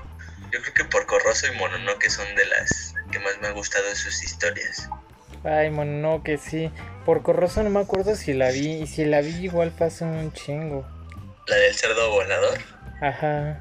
[0.53, 3.87] Yo creo que Porco Rosso y Mononoke son de las que más me han gustado
[3.89, 4.89] de sus historias.
[5.45, 6.71] Ay, mono, que sí.
[7.05, 8.83] Por Corroso no me acuerdo si la vi.
[8.83, 10.87] Y si la vi, igual hace un chingo.
[11.49, 12.59] La del cerdo volador,
[13.01, 13.59] Ajá.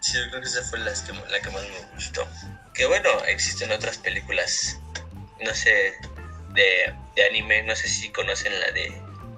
[0.00, 2.28] sí, yo creo que esa fue las que- la que más me gustó.
[2.74, 4.78] Que bueno, existen otras películas,
[5.40, 5.94] no sé,
[6.52, 8.92] de, de anime, no sé si conocen la de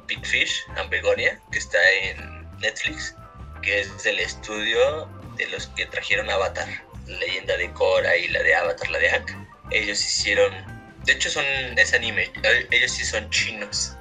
[0.06, 3.14] Big Fish and Begonia, que está en Netflix,
[3.62, 6.68] que es del estudio de los que trajeron Avatar,
[7.06, 9.30] leyenda de Korra y la de Avatar, la de Hank.
[9.70, 10.52] Ellos hicieron,
[11.04, 11.44] de hecho son,
[11.76, 12.30] es anime,
[12.70, 13.96] ellos sí son chinos.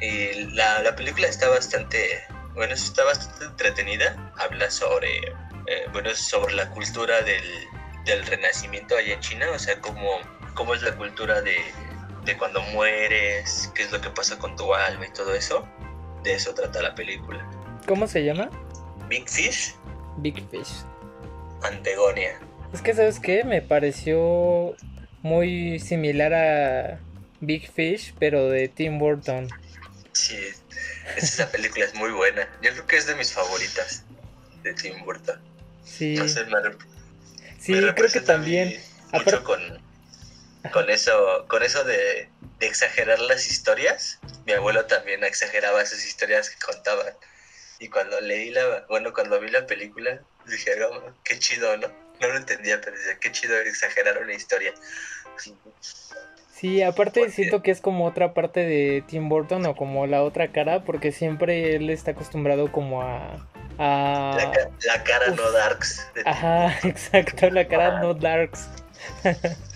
[0.00, 2.24] Y la, la película está bastante,
[2.54, 5.32] bueno, está bastante entretenida, habla sobre
[5.66, 7.44] eh, bueno, sobre la cultura del,
[8.04, 10.18] del renacimiento allá en China, o sea, cómo,
[10.54, 11.56] cómo es la cultura de,
[12.24, 15.66] de cuando mueres, qué es lo que pasa con tu alma y todo eso.
[16.22, 17.44] De eso trata la película.
[17.86, 18.48] ¿Cómo se llama?
[19.08, 19.74] Big Fish,
[20.18, 20.84] Big Fish.
[21.62, 22.38] Antegonia.
[22.72, 23.44] Es que, ¿sabes qué?
[23.44, 24.74] Me pareció
[25.22, 27.00] muy similar a
[27.40, 29.48] Big Fish, pero de Tim Burton.
[30.12, 30.38] Sí,
[31.16, 32.48] esa película es muy buena.
[32.62, 34.04] Yo creo que es de mis favoritas
[34.62, 35.40] de Tim Burton.
[35.84, 36.52] Sí, No sé, me,
[37.58, 38.80] sí me creo que también.
[39.12, 39.60] Mucho con,
[40.72, 44.18] con eso, con eso de, de exagerar las historias.
[44.46, 47.14] Mi abuelo también exageraba esas historias que contaban.
[47.78, 51.88] Y cuando leí la, bueno, cuando vi la película, dije, "Oh, qué chido, ¿no?
[52.20, 54.72] No lo entendía, pero decía, qué chido exagerar una historia.
[56.54, 60.52] Sí, aparte siento que es como otra parte de Tim Burton o como la otra
[60.52, 63.44] cara, porque siempre él está acostumbrado como a...
[63.78, 64.36] a...
[64.36, 65.36] La, ca- la cara Uf.
[65.36, 66.06] no darks.
[66.24, 68.68] Ajá, exacto, la cara no darks.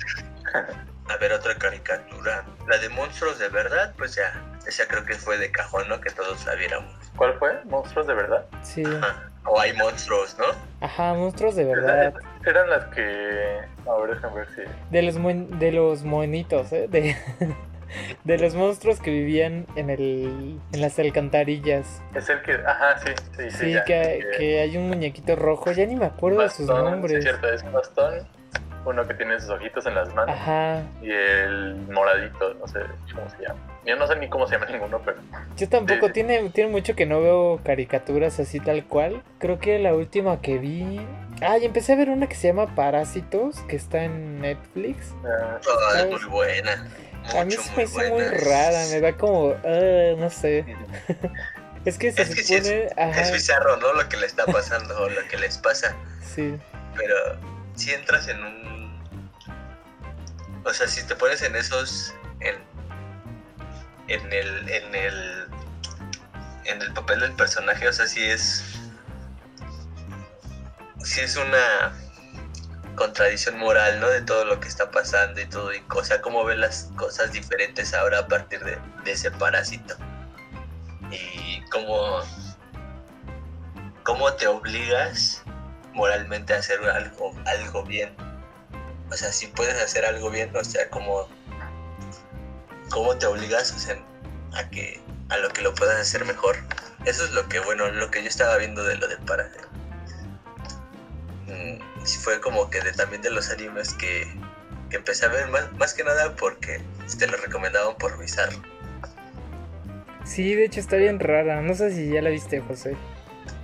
[1.09, 2.44] A ver, otra caricatura.
[2.68, 4.32] La de monstruos de verdad, pues ya,
[4.66, 6.00] esa creo que fue de cajón, ¿no?
[6.00, 6.92] Que todos la viéramos.
[7.16, 7.62] ¿Cuál fue?
[7.64, 8.44] ¿Monstruos de verdad?
[8.62, 9.30] Sí, Ajá.
[9.44, 10.46] O hay monstruos, ¿no?
[10.85, 12.12] ajá, monstruos de verdad.
[12.44, 13.61] Eran las que.
[13.88, 14.62] A ver, déjame ver si.
[14.90, 16.88] De los, mon- de los monitos, ¿eh?
[16.88, 17.16] De,
[18.24, 22.02] de los monstruos que vivían en, el, en las alcantarillas.
[22.16, 22.54] Es el que.
[22.54, 23.59] Ajá, sí, sí, sí.
[23.59, 23.85] Sí, ya.
[23.85, 27.18] que, que hay un muñequito rojo, ya ni me acuerdo de sus sí, nombres.
[27.18, 28.26] es cierto, es Bastón.
[28.87, 30.35] Uno que tiene sus ojitos en las manos.
[30.35, 32.81] Ajá, Y el moradito, no sé
[33.14, 33.61] cómo se llama.
[33.85, 35.18] Yo no sé ni cómo se llama ninguno, pero.
[35.57, 36.12] yo tampoco, Sí, sí.
[36.14, 39.22] tiene, tiene mucho que no veo caricaturas así tal cual.
[39.38, 41.01] Creo que la última que vi...
[41.42, 45.12] Ah, y empecé a ver una que se llama Parásitos, que está en Netflix.
[45.25, 46.88] ah, Oh, es muy buena.
[47.38, 49.51] A mí se me hizo muy rara, me da como...
[49.64, 50.64] ah, no sé.
[51.85, 52.55] Es que se Es que sí.
[52.55, 53.92] Es Ajá, bizarro, ¿no?
[53.92, 55.94] Lo que le está pasando o lo que les pasa.
[56.20, 56.57] sí.
[56.96, 57.14] Pero
[57.77, 58.65] si entras en un.
[60.66, 62.12] O sea, si te pones en esos.
[62.40, 62.57] En,
[64.09, 64.68] en el.
[64.68, 65.46] En el.
[66.64, 68.64] En el papel del personaje, o sea, si es.
[71.05, 71.92] Si es una
[72.96, 74.09] contradicción moral, ¿no?
[74.09, 75.72] De todo lo que está pasando y todo.
[75.72, 79.94] Y, o sea, cómo ve las cosas diferentes ahora a partir de, ese parásito.
[81.12, 82.24] Y cómo.
[84.02, 85.44] cómo te obligas
[85.92, 88.16] moralmente a hacer algo, algo bien.
[89.11, 91.29] O sea, si puedes hacer algo bien, o sea, como
[92.90, 93.97] cómo te obligas o sea,
[94.55, 96.57] a que a lo que lo puedas hacer mejor.
[97.05, 99.49] Eso es lo que bueno, lo que yo estaba viendo de lo de para
[101.47, 101.79] mm,
[102.23, 104.27] fue como que de, también de los animes que,
[104.90, 106.81] que empecé a ver más, más que nada porque
[107.19, 108.57] te lo recomendaban por bizarro.
[110.25, 111.62] Sí, de hecho está bien rara.
[111.62, 112.97] No sé si ya la viste, José.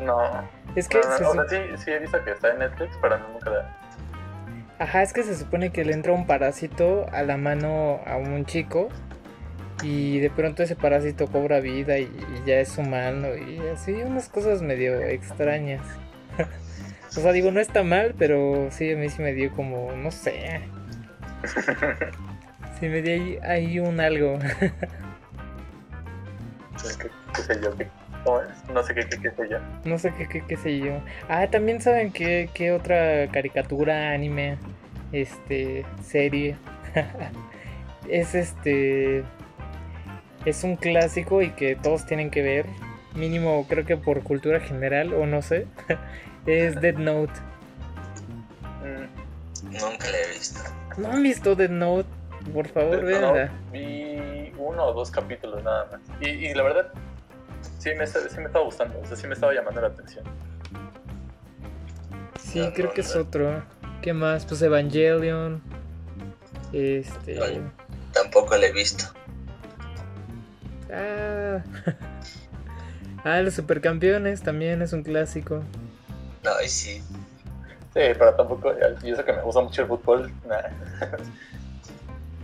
[0.00, 0.48] no.
[0.76, 2.60] Es que No, no, se o sup- sea, sí, sí he visto que está en
[2.60, 3.76] Netflix, pero no nunca la.
[4.82, 8.44] Ajá, es que se supone que le entra un parásito a la mano a un
[8.46, 8.88] chico
[9.80, 14.28] y de pronto ese parásito cobra vida y, y ya es humano y así unas
[14.28, 15.86] cosas medio extrañas.
[17.16, 20.10] o sea, digo, no está mal, pero sí, a mí sí me dio como, no
[20.10, 20.62] sé.
[22.80, 24.40] Sí, me dio ahí, ahí un algo.
[26.98, 27.76] ¿Qué, qué sé yo?
[27.76, 27.88] ¿Qué,
[28.24, 28.48] ¿Cómo es?
[28.72, 29.58] No sé qué, qué, qué sé yo.
[29.84, 31.00] No sé qué, qué, qué sé yo.
[31.28, 34.58] Ah, también saben qué, qué otra caricatura, anime,
[35.12, 36.56] este, serie.
[38.08, 39.24] es este.
[40.44, 42.66] Es un clásico y que todos tienen que ver.
[43.14, 45.66] Mínimo, creo que por cultura general, o no sé.
[46.46, 47.32] es Dead Note.
[48.82, 50.60] Mm, Nunca la he visto.
[50.96, 52.08] ¿No han visto Dead Note?
[52.52, 53.52] Por favor, véanla.
[53.72, 56.00] Vi uno o dos capítulos nada más.
[56.20, 56.92] Y, y la verdad,
[57.82, 60.24] sí me, sí me estaba gustando, o sea, sí me estaba llamando la atención.
[62.38, 63.22] Sí, No, creo no, que es no.
[63.22, 63.62] otro.
[64.02, 64.44] ¿Qué más?
[64.46, 65.60] Pues Evangelion.
[66.72, 67.40] Este.
[68.12, 69.04] Tampoco la he visto.
[70.92, 71.62] Ah.
[73.24, 75.62] ah, los supercampeones también es un clásico.
[76.60, 77.02] Ay, sí.
[77.94, 78.72] Sí, pero tampoco,
[79.02, 80.72] y eso que me gusta mucho el fútbol, nada.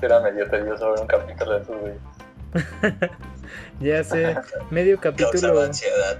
[0.02, 1.94] Era medio tedioso ver un capítulo de esos, güey.
[3.80, 4.36] Ya sé,
[4.70, 5.62] medio capítulo.
[5.62, 6.18] ansiedad.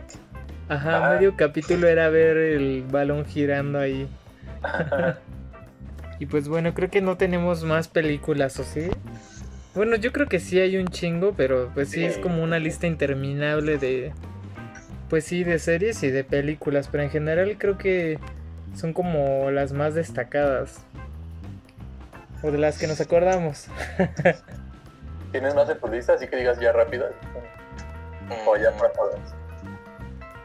[0.69, 4.09] Ajá, medio capítulo era ver el balón girando ahí.
[6.21, 8.89] Y pues bueno, creo que no tenemos más películas, ¿o sí?
[9.77, 12.21] Bueno, yo creo que sí hay un chingo, pero pues sí es Sí.
[12.21, 14.13] como una lista interminable de.
[15.09, 18.19] Pues sí, de series y de películas, pero en general creo que
[18.75, 20.81] son como las más destacadas.
[22.43, 23.69] O de las que nos acordamos.
[25.33, 26.15] ¿Tienes más en tu lista?
[26.15, 27.09] Así que digas ya rápido.
[28.47, 29.19] O ya para todas.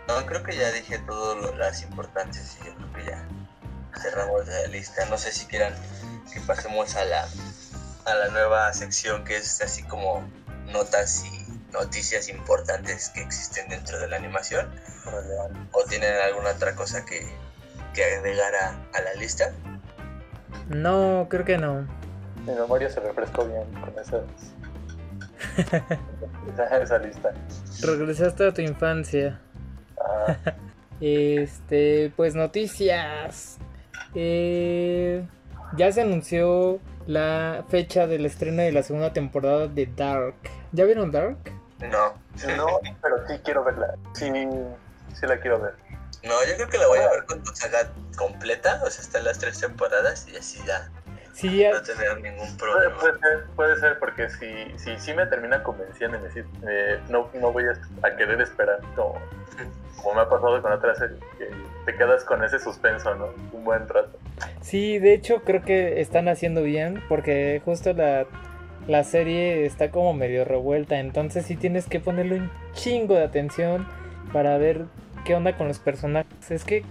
[0.08, 3.28] No, creo que ya dije todas las importantes y yo creo que ya
[4.00, 5.06] cerramos la lista.
[5.06, 5.74] No sé si quieran
[6.34, 7.28] que pasemos a la,
[8.06, 10.28] a la nueva sección que es así como
[10.72, 14.70] notas y noticias importantes que existen dentro de la animación.
[15.72, 17.26] ¿O tienen alguna otra cosa que,
[17.94, 19.52] que agregar a, a la lista?
[20.68, 21.88] No, creo que no.
[22.46, 24.24] Mi memoria se refrescó bien con esas,
[26.82, 27.34] esa, lista.
[27.82, 29.40] Regresaste a tu infancia.
[30.00, 30.36] Ah,
[31.02, 33.58] Este, pues noticias.
[34.16, 35.26] Eh,
[35.76, 40.36] ya se anunció la fecha del estreno de la segunda temporada de Dark.
[40.72, 41.38] ¿Ya vieron Dark?
[41.80, 42.14] No.
[42.56, 43.96] no, pero sí quiero verla.
[44.14, 44.32] Sí,
[45.14, 45.74] sí la quiero ver.
[46.24, 49.26] No, yo creo que la voy a ver cuando se haga completa, o sea, están
[49.26, 50.90] las tres temporadas y así ya
[51.34, 52.98] Sí, ya, no tener ningún Puede, problema.
[53.00, 57.00] puede ser, puede ser, porque si, si, si me termina convenciendo y me decir, eh,
[57.10, 59.20] no, no voy a, a querer esperar como,
[60.02, 61.50] como me ha pasado con otras series, que
[61.86, 63.30] te quedas con ese suspenso, ¿no?
[63.52, 64.18] Un buen rato.
[64.62, 68.26] sí, de hecho creo que están haciendo bien porque justo la,
[68.88, 73.88] la serie está como medio revuelta, entonces sí tienes que ponerle un chingo de atención
[74.32, 74.86] para ver
[75.26, 76.52] qué onda con los personajes.
[76.52, 76.84] Es que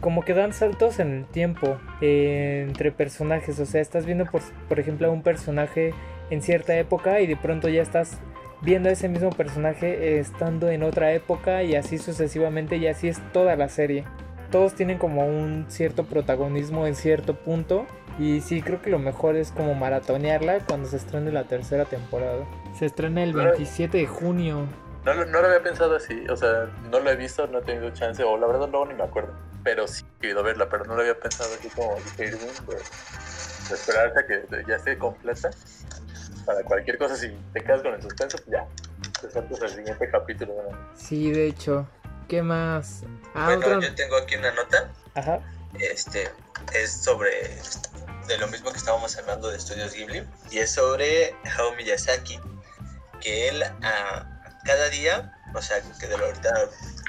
[0.00, 4.42] como que dan saltos en el tiempo eh, entre personajes, o sea, estás viendo por,
[4.68, 5.92] por ejemplo a un personaje
[6.30, 8.18] en cierta época y de pronto ya estás
[8.62, 13.08] viendo a ese mismo personaje eh, estando en otra época y así sucesivamente y así
[13.08, 14.04] es toda la serie.
[14.50, 17.86] Todos tienen como un cierto protagonismo en cierto punto
[18.18, 22.44] y sí creo que lo mejor es como maratonearla cuando se estrene la tercera temporada.
[22.78, 24.66] Se estrena el 27 de junio.
[25.04, 27.62] No, lo- no lo había pensado así, o sea, no lo he visto, no he
[27.62, 29.32] tenido chance, o la verdad luego ni me acuerdo.
[29.64, 32.76] Pero sí he querido verla, pero no lo había pensado así como dije Irwin, de,
[32.76, 35.50] de esperarte a que ya esté completa.
[36.46, 38.66] Para cualquier cosa, si te quedas con el suspenso, pues ya,
[39.20, 40.54] te saltas al siguiente capítulo.
[40.70, 40.76] ¿no?
[40.94, 41.86] Sí, de hecho.
[42.28, 43.02] ¿Qué más?
[43.34, 43.80] Ah, bueno, otra...
[43.88, 44.90] yo tengo aquí una nota.
[45.14, 45.40] Ajá.
[45.78, 46.30] Este
[46.74, 47.30] es sobre
[48.26, 52.38] de lo mismo que estábamos hablando de estudios Ghibli y es sobre Hayao Miyazaki
[53.20, 54.29] que él ah,
[54.64, 56.50] cada día, o sea, que de ahorita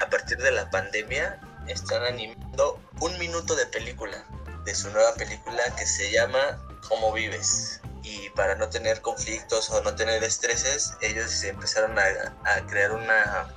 [0.02, 4.24] a partir de la pandemia están animando un minuto de película
[4.66, 7.82] de su nueva película que se llama ¿Cómo vives?
[8.04, 12.04] Y para no tener conflictos o no tener estreses, ellos empezaron a,
[12.45, 13.54] a crear una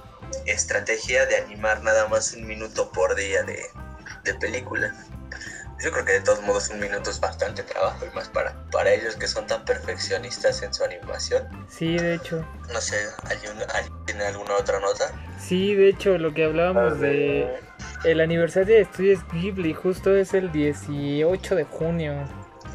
[0.47, 3.65] estrategia de animar nada más un minuto por día de,
[4.25, 4.95] de película.
[5.83, 8.93] Yo creo que de todos modos un minuto es bastante trabajo y más para, para
[8.93, 11.47] ellos que son tan perfeccionistas en su animación.
[11.69, 12.45] Sí, de hecho.
[12.73, 12.97] No sé,
[13.29, 15.11] ¿alguien, ¿alguien tiene alguna otra nota?
[15.39, 17.59] Sí, de hecho, lo que hablábamos de
[18.05, 22.15] el aniversario de Estudios Ghibli justo es el 18 de junio.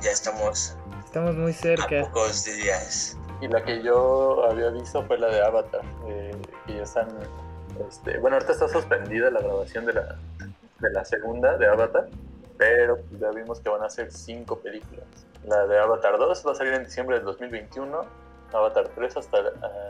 [0.01, 0.75] Ya estamos
[1.05, 2.01] Estamos muy a cerca.
[2.01, 3.17] pocos días.
[3.41, 6.35] Y la que yo había visto fue la de Avatar, eh,
[6.67, 7.07] que ya están,
[7.89, 10.17] este, bueno, ahorita está suspendida la grabación de la,
[10.79, 12.07] de la segunda de Avatar,
[12.59, 15.05] pero ya vimos que van a ser cinco películas.
[15.47, 18.01] La de Avatar 2 va a salir en diciembre del 2021,
[18.51, 19.37] Avatar 3 hasta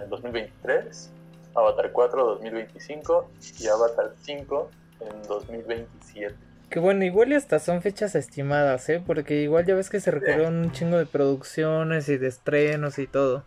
[0.03, 1.09] el 2023,
[1.55, 4.69] Avatar 4 2025 y Avatar 5
[5.01, 6.35] en 2027.
[6.69, 9.03] Que bueno, igual y hasta son fechas estimadas, ¿eh?
[9.03, 13.07] Porque igual ya ves que se recorrieron un chingo de producciones y de estrenos y
[13.07, 13.45] todo.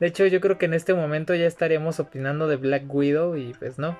[0.00, 3.54] De hecho, yo creo que en este momento ya estaríamos opinando de Black Widow y
[3.54, 3.96] pues no.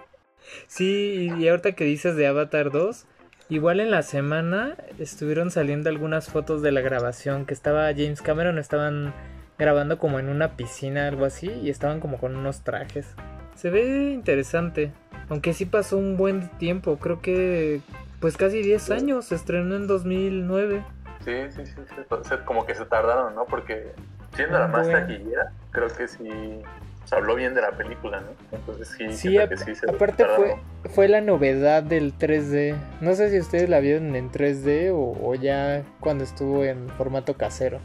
[0.66, 3.06] Sí, y ahorita que dices de Avatar 2,
[3.48, 8.58] igual en la semana estuvieron saliendo algunas fotos de la grabación que estaba James Cameron,
[8.58, 9.12] estaban
[9.58, 13.14] grabando como en una piscina, algo así, y estaban como con unos trajes.
[13.54, 14.92] Se ve interesante,
[15.28, 17.80] aunque sí pasó un buen tiempo, creo que
[18.20, 20.82] pues casi 10 años, se estrenó en 2009.
[21.24, 23.44] Sí, sí, sí, sí, o sea, como que se tardaron, ¿no?
[23.44, 23.92] Porque
[24.34, 25.06] siendo la más bueno.
[25.06, 26.62] taquillera, creo que sí
[27.04, 28.28] se habló bien de la película, ¿no?
[28.56, 30.56] Entonces sí, Sí, que sí se aparte fue,
[30.90, 32.76] fue la novedad del 3D.
[33.00, 37.36] No sé si ustedes la vieron en 3D o, o ya cuando estuvo en formato
[37.36, 37.80] casero.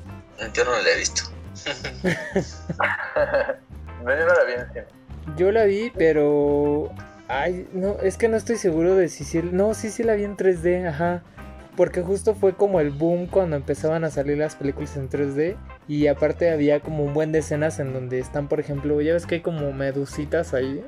[0.54, 1.24] Yo no la he visto.
[4.04, 4.86] no, yo no la vi en cine.
[5.38, 6.90] Yo la vi, pero...
[7.28, 9.42] Ay, no, es que no estoy seguro de si sí...
[9.44, 11.22] No, sí, sí la vi en 3D, ajá.
[11.80, 15.56] Porque justo fue como el boom cuando empezaban a salir las películas en 3D.
[15.88, 19.26] Y aparte había como un buen de escenas en donde están, por ejemplo, ya ves
[19.26, 20.86] que hay como medusitas ahí.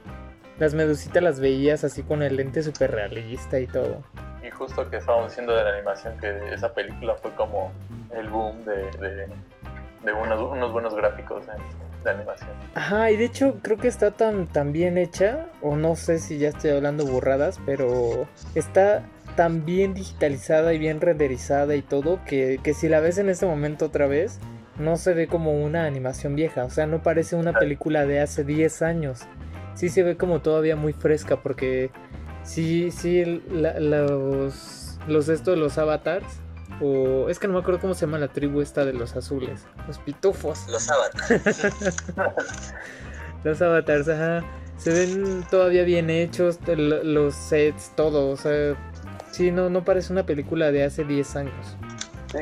[0.60, 4.04] Las medusitas las veías así con el lente súper realista y todo.
[4.46, 7.72] Y justo que estábamos diciendo de la animación, que esa película fue como
[8.14, 9.28] el boom de, de,
[10.04, 11.54] de unos, unos buenos gráficos de,
[12.04, 12.50] de animación.
[12.76, 16.38] Ajá, y de hecho creo que está tan, tan bien hecha, o no sé si
[16.38, 19.04] ya estoy hablando burradas, pero está
[19.36, 23.46] tan bien digitalizada y bien renderizada y todo, que, que si la ves en este
[23.46, 24.40] momento otra vez,
[24.80, 28.44] no se ve como una animación vieja, o sea, no parece una película de hace
[28.44, 29.22] 10 años.
[29.76, 31.92] Sí se ve como todavía muy fresca, porque
[32.44, 36.26] Sí, sí, la- los, los estos, los avatars.
[36.82, 39.68] O es que no me acuerdo cómo se llama la tribu esta de los azules.
[39.88, 40.66] Los pitufos.
[40.68, 41.68] Los avatars.
[43.44, 44.44] Los avatars, ajá.
[44.78, 48.30] Se ven todavía bien hechos, los sets, todo.
[48.30, 48.76] O sea,
[49.32, 51.78] sí, no, no parece una película de hace 10 años.
[52.32, 52.40] Sí,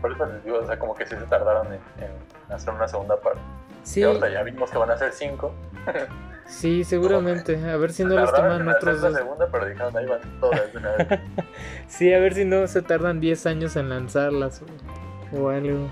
[0.00, 2.86] por eso les digo, o sea, como que sí se tardaron en, en hacer una
[2.88, 3.40] segunda parte.
[3.82, 5.52] Sí, Y ya vimos que van a hacer cinco.
[6.46, 7.56] sí, seguramente.
[7.70, 9.14] A ver si no los toman otros dos.
[9.14, 11.06] segunda, pero dijeron, ahí van todas de una vez.
[11.88, 14.62] Sí, a ver si no se tardan 10 años en lanzarlas
[15.32, 15.88] o, o algo.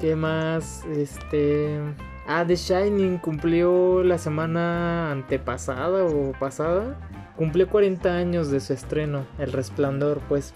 [0.00, 0.84] ¿Qué más?
[0.84, 1.78] Este.
[2.26, 6.96] Ah, The Shining cumplió la semana antepasada o pasada.
[7.36, 9.26] Cumplió 40 años de su estreno.
[9.38, 10.54] El Resplandor, pues.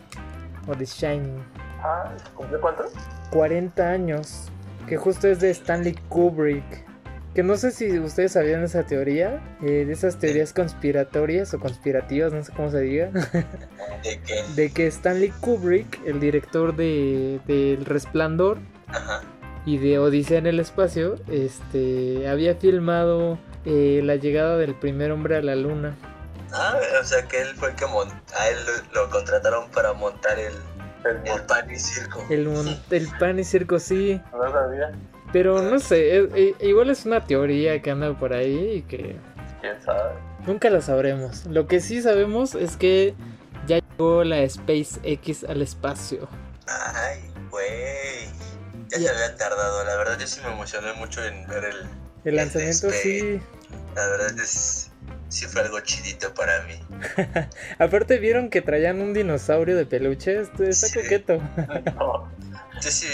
[0.69, 1.39] O The Shining.
[1.83, 2.85] ah, ¿cumple cuánto?
[3.31, 4.49] 40 años.
[4.87, 6.85] Que justo es de Stanley Kubrick.
[7.35, 9.41] Que no sé si ustedes sabían esa teoría.
[9.63, 13.11] eh, de esas teorías conspiratorias o conspirativas, no sé cómo se diga.
[14.03, 14.43] De que.
[14.55, 18.59] de que Stanley Kubrick, el director de, de El Resplandor
[18.89, 19.23] Ajá.
[19.65, 25.37] y de Odisea en el espacio, este, había filmado eh, la llegada del primer hombre
[25.37, 25.95] a la luna.
[26.53, 28.59] Ah, o sea que él fue el que a él
[28.93, 30.55] lo, lo contrataron para montar el,
[31.05, 32.25] El el pan y circo.
[32.31, 34.21] El, mon- el pan y circo, sí.
[34.33, 34.93] No sabía,
[35.33, 39.17] Pero no sé, eh, eh, igual es una teoría que anda por ahí y que
[39.61, 40.15] quién sabe.
[40.47, 41.45] nunca la sabremos.
[41.47, 43.15] Lo que sí sabemos es que
[43.67, 46.29] ya llegó la SpaceX al espacio.
[46.69, 47.21] Ay,
[47.51, 48.27] güey.
[48.89, 49.09] Ya Ya.
[49.09, 49.85] se había tardado.
[49.85, 51.77] La verdad, yo sí me emocioné mucho en ver el.
[51.81, 51.89] El
[52.25, 53.41] El lanzamiento despegue.
[53.41, 53.43] sí.
[53.95, 54.91] La verdad es.
[55.29, 56.75] Sí fue algo chidito para mí.
[57.79, 61.01] Aparte vieron que traían un dinosaurio de peluche, Esto está Sí.
[61.01, 61.39] coqueto.
[61.97, 62.29] No,
[62.81, 63.09] Yo sí.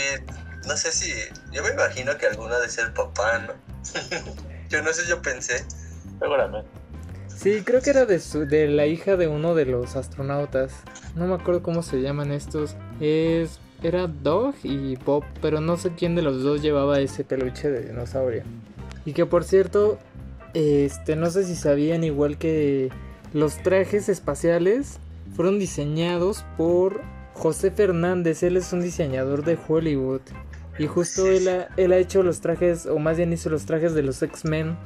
[0.67, 1.13] No sé si.
[1.53, 3.53] Yo me imagino que alguno de ser papá, ¿no?
[4.69, 5.65] yo no sé, yo pensé.
[6.21, 6.69] seguramente.
[7.35, 10.73] Sí, creo que era de, su, de la hija de uno de los astronautas.
[11.17, 12.77] No me acuerdo cómo se llaman estos.
[13.01, 17.69] Es era Dog y Bob, pero no sé quién de los dos llevaba ese peluche
[17.69, 18.45] de dinosaurio.
[19.05, 19.99] Y que por cierto,
[20.55, 22.91] este, no sé si sabían igual que
[23.33, 24.99] los trajes espaciales
[25.35, 27.01] fueron diseñados por
[27.35, 28.43] José Fernández.
[28.43, 30.21] Él es un diseñador de Hollywood.
[30.79, 33.95] Y justo él ha, él ha hecho los trajes, o más bien hizo los trajes
[33.95, 34.77] de los X-Men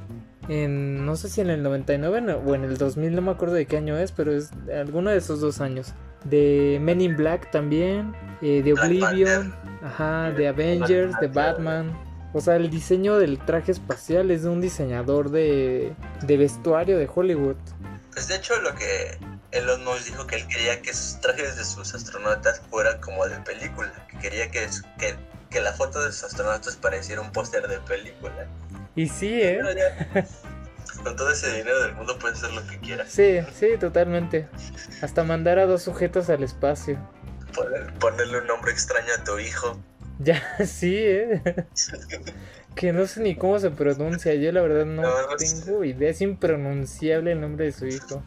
[0.49, 3.55] en, no sé si en el 99 no- o en el 2000, no me acuerdo
[3.55, 5.93] de qué año es, pero es alguno de esos dos años.
[6.25, 8.13] De Men in Black también,
[8.43, 11.93] eh, de Oblivion, ajá, de Avengers, de Batman.
[12.37, 17.09] O sea, el diseño del traje espacial es de un diseñador de, de vestuario de
[17.13, 17.57] Hollywood.
[18.13, 19.17] Pues de hecho, lo que
[19.53, 23.37] Elon Musk dijo que él quería que sus trajes de sus astronautas fueran como de
[23.37, 23.91] película.
[24.11, 24.69] Que quería que,
[24.99, 25.17] que,
[25.49, 28.47] que la foto de sus astronautas pareciera un póster de película.
[28.95, 29.59] Y sí, ¿eh?
[29.75, 30.27] Ya,
[31.03, 33.09] con todo ese dinero del mundo puedes hacer lo que quieras.
[33.11, 34.47] Sí, sí, totalmente.
[35.01, 36.99] Hasta mandar a dos sujetos al espacio.
[37.55, 39.81] Poner- ponerle un nombre extraño a tu hijo.
[40.19, 41.43] Ya, sí, ¿eh?
[42.75, 44.35] Que no sé ni cómo se pronuncia.
[44.35, 45.63] Yo la verdad no, No, no sé.
[45.65, 46.11] tengo idea.
[46.11, 48.23] Es impronunciable el nombre de su hijo.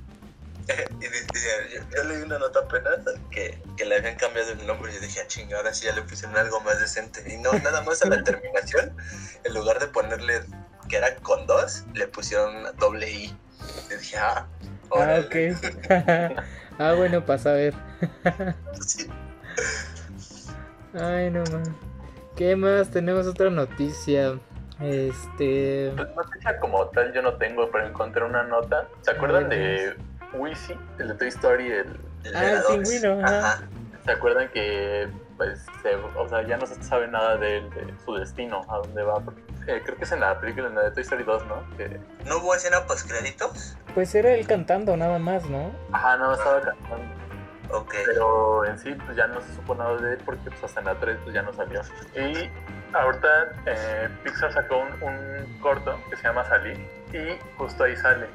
[0.69, 2.99] y yo, yo leí una nota apenas
[3.31, 5.95] que, que le habían cambiado el nombre y yo dije, ah, chinga, ahora sí ya
[5.95, 7.23] le pusieron algo más decente.
[7.31, 8.95] Y no, nada más a la terminación,
[9.43, 10.41] en lugar de ponerle
[10.87, 13.35] que era con dos, le pusieron doble I.
[13.91, 14.47] Y dije, ah,
[14.91, 15.35] Ah, ok.
[16.79, 17.73] ah, bueno, para saber.
[18.85, 19.07] Sí.
[20.93, 21.75] Ay, no man.
[22.35, 22.89] ¿Qué más?
[22.89, 24.39] Tenemos otra noticia.
[24.81, 25.91] Este.
[25.95, 28.87] Pues noticia como tal yo no tengo, pero encontré una nota.
[29.01, 29.95] ¿Se acuerdan de
[30.33, 31.67] Wheezy, el de Toy Story?
[31.67, 33.39] El, El Ah, el pingüino, ajá.
[33.53, 33.61] Ajá.
[34.05, 37.93] ¿Se acuerdan que pues, se- o sea, ya no se sabe nada de, él, de
[38.03, 39.19] su destino, a dónde va?
[39.19, 41.77] Porque, eh, creo que es en la película en la de Toy Story 2, ¿no?
[41.77, 43.77] Que, ¿No hubo escena post créditos?
[43.93, 45.71] Pues era él cantando nada más, ¿no?
[45.91, 47.05] ajá, no estaba cantando.
[47.71, 47.93] Ok.
[48.05, 50.87] Pero en sí, pues ya no se supo nada de él porque pues, hasta en
[50.87, 51.81] la 3 pues, ya no salió.
[52.15, 52.49] Y
[52.93, 53.27] ahorita
[53.65, 56.77] eh, Pixar sacó un, un corto que se llama Salir
[57.13, 58.27] y justo ahí sale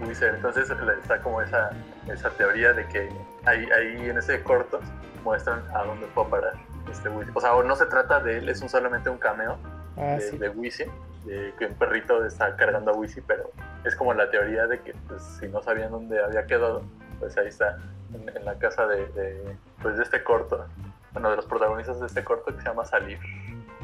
[0.00, 0.36] Wizard.
[0.36, 1.70] Entonces está como esa,
[2.08, 3.08] esa teoría de que
[3.44, 4.80] ahí, ahí en ese corto
[5.24, 6.52] muestran a dónde fue a parar
[6.90, 7.30] este Wizzy.
[7.34, 9.58] O sea, no se trata de él, es un, solamente un cameo
[9.96, 10.38] Ah, de, sí.
[10.38, 10.84] de Wizzy,
[11.24, 13.50] de que un perrito está cargando a Wizzy, pero
[13.84, 16.82] es como la teoría de que pues, si no sabían dónde había quedado,
[17.22, 17.78] pues ahí está,
[18.12, 20.66] en, en la casa de, de, pues, de este corto,
[21.12, 23.20] bueno, de los protagonistas de este corto que se llama Salir.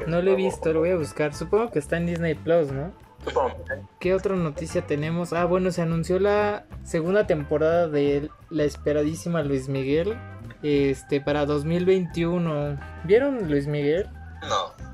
[0.07, 1.33] No lo he visto, lo voy a buscar.
[1.33, 2.91] Supongo que está en Disney Plus, ¿no?
[3.25, 3.81] Supongo que sí.
[3.99, 5.31] ¿Qué otra noticia tenemos?
[5.31, 10.17] Ah, bueno, se anunció la segunda temporada de la esperadísima Luis Miguel.
[10.63, 12.77] Este, para 2021.
[13.05, 14.09] ¿Vieron Luis Miguel?
[14.41, 14.89] No.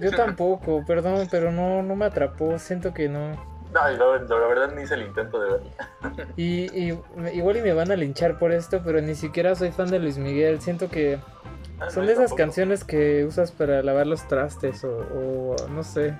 [0.00, 2.60] Yo tampoco, perdón, pero no, no me atrapó.
[2.60, 3.53] Siento que no.
[3.74, 5.70] No, la, la verdad ni hice el intento de verlo.
[6.36, 6.98] Y, y
[7.34, 10.16] igual y me van a linchar por esto, pero ni siquiera soy fan de Luis
[10.16, 10.60] Miguel.
[10.60, 11.18] Siento que
[11.80, 12.36] Ah, son no, de esas tampoco.
[12.36, 16.14] canciones que usas para lavar los trastes o, o no sé.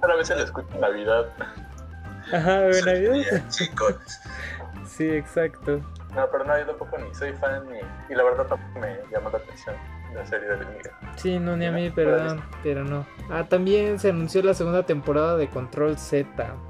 [0.00, 1.26] Solamente lo escucho en Navidad.
[2.32, 3.42] Ajá, ¿en Navidad?
[3.48, 3.96] Chicos,
[4.86, 5.80] Sí, exacto.
[6.14, 7.78] No, pero no, yo tampoco ni soy fan ni...
[8.08, 9.74] Y la verdad tampoco me llamó la atención
[10.12, 10.90] la serie de Miguel.
[11.16, 13.06] Sí, no, ni a mí, perdón, pero no.
[13.30, 16.26] Ah, también se anunció la segunda temporada de Control Z.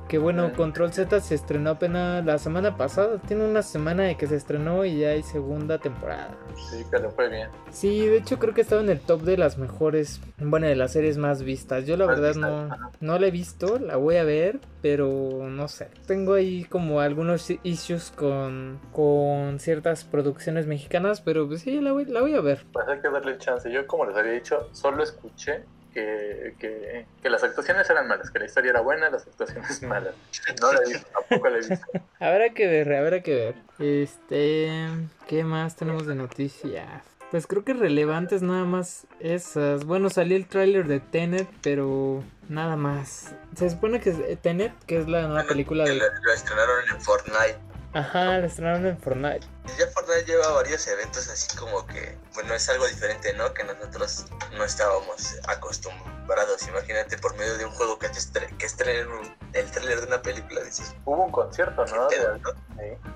[0.08, 0.52] Que bueno.
[0.52, 3.18] Control Z se estrenó apenas la semana pasada.
[3.18, 6.36] Tiene una semana de que se estrenó y ya hay segunda temporada.
[6.70, 7.48] Sí, que fue bien.
[7.70, 10.92] Sí, de hecho creo que estaba en el top de las mejores, bueno, de las
[10.92, 11.86] series más vistas.
[11.86, 12.90] Yo la verdad no, ajá.
[13.00, 15.88] no la he visto, la voy a ver, pero no sé.
[16.06, 22.04] Tengo ahí como algunos issues con, con ciertas producciones mexicanas, pero pues sí, la voy,
[22.04, 22.64] la voy a ver.
[22.72, 23.70] Pues hay que darle chance.
[23.70, 28.38] Yo, como les había dicho, solo escuché que, que, que las actuaciones eran malas, que
[28.38, 30.14] la historia era buena, las actuaciones malas.
[30.60, 31.86] No la he visto, tampoco la he visto.
[32.20, 33.54] Habrá que ver, habrá que ver.
[33.78, 34.88] Este,
[35.28, 37.02] ¿qué más tenemos de noticias?
[37.30, 39.84] Pues creo que relevantes nada más esas.
[39.84, 43.34] Bueno, salió el tráiler de Tenet, pero nada más.
[43.56, 45.96] Se supone que es eh, Tenet, que es la nueva película de...
[45.96, 47.73] lo, lo estrenaron en Fortnite.
[47.94, 49.46] Ajá, la estrenaron en Fortnite.
[49.78, 53.54] Ya Fortnite lleva varios eventos así como que, bueno, es algo diferente, ¿no?
[53.54, 54.26] Que nosotros
[54.56, 56.66] no estábamos acostumbrados.
[56.68, 60.20] Imagínate por medio de un juego que estre que estrenen un- el tráiler de una
[60.22, 62.08] película, dices, Hubo un concierto, ¿no?
[62.10, 62.16] sí,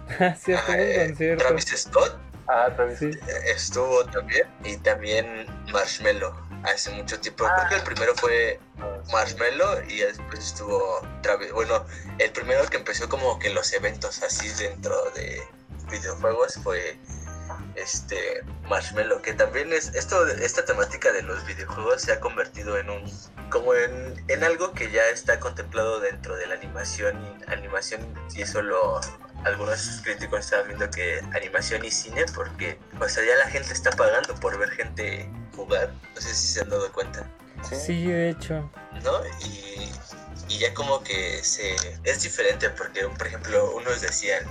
[0.37, 0.45] sí.
[0.45, 1.45] fue Ajá, un eh, concierto.
[1.45, 2.19] Travis Scott
[2.51, 2.99] Ah, Travis.
[2.99, 3.07] Sí.
[3.11, 6.33] eh, estuvo también y también Marshmello
[6.65, 7.47] hace mucho tiempo.
[7.47, 7.55] Ah.
[7.57, 9.03] Creo que el primero fue Ah.
[9.13, 11.53] Marshmello y después estuvo Travis.
[11.53, 11.85] Bueno,
[12.19, 15.43] el primero que empezó como que los eventos así dentro de
[15.91, 16.99] videojuegos fue
[17.75, 22.91] este Marshmello, que también es esto esta temática de los videojuegos se ha convertido en
[22.91, 28.01] un como en, en algo que ya está contemplado dentro de la animación animación
[28.35, 29.01] y eso lo
[29.45, 33.91] algunos críticos están viendo que animación y cine porque o sea ya la gente está
[33.91, 37.29] pagando por ver gente jugar no sé si se han dado cuenta
[37.63, 38.71] Sí, de hecho.
[39.03, 39.21] ¿no?
[39.45, 39.91] Y,
[40.49, 41.75] y ya como que se
[42.05, 44.45] es diferente porque, por ejemplo, unos decían,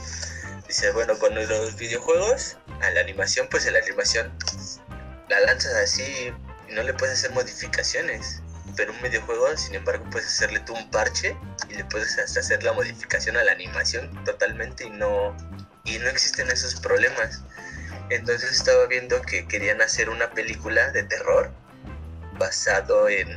[0.68, 4.32] dice, bueno, con los videojuegos, a la animación, pues en la animación
[5.30, 6.34] la lanzas así
[6.70, 8.42] y no le puedes hacer modificaciones.
[8.78, 11.36] Pero un videojuego, sin embargo, puedes hacerle tú un parche
[11.68, 15.36] y le puedes hacer la modificación a la animación totalmente y no,
[15.84, 17.42] y no existen esos problemas.
[18.12, 21.52] Entonces estaba viendo que querían hacer una película de terror
[22.38, 23.28] basado en,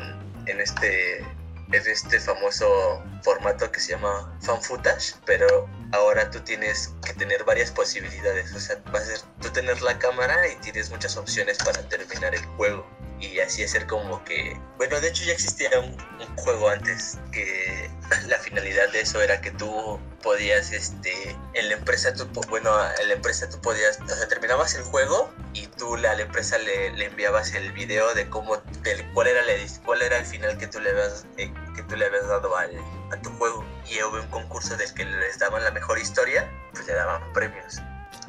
[0.46, 1.24] en este
[1.72, 7.44] en este famoso formato que se llama fan footage, pero ahora tú tienes que tener
[7.44, 11.58] varias posibilidades, o sea, va a ser tú tener la cámara y tienes muchas opciones
[11.58, 12.84] para terminar el juego
[13.20, 15.90] y así hacer como que, bueno, de hecho ya existía un,
[16.20, 17.90] un juego antes que
[18.28, 23.08] la finalidad de eso era que tú podías, este, en la empresa, tú, bueno, en
[23.08, 26.90] la empresa tú podías, o sea, terminabas el juego y tú a la empresa le,
[26.92, 29.52] le enviabas el video de cómo, del, cuál era la,
[29.84, 32.70] cuál era el final que tú le habías, eh, que tú le habías dado al,
[33.12, 36.86] a tu juego y hubo un concurso del que les daban la mejor historia, pues
[36.86, 37.78] le daban premios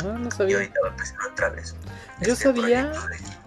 [0.03, 0.55] No, no y sabía.
[0.57, 1.75] ahorita va a empezar otra vez.
[2.21, 3.40] Yo este sabía- proyecto.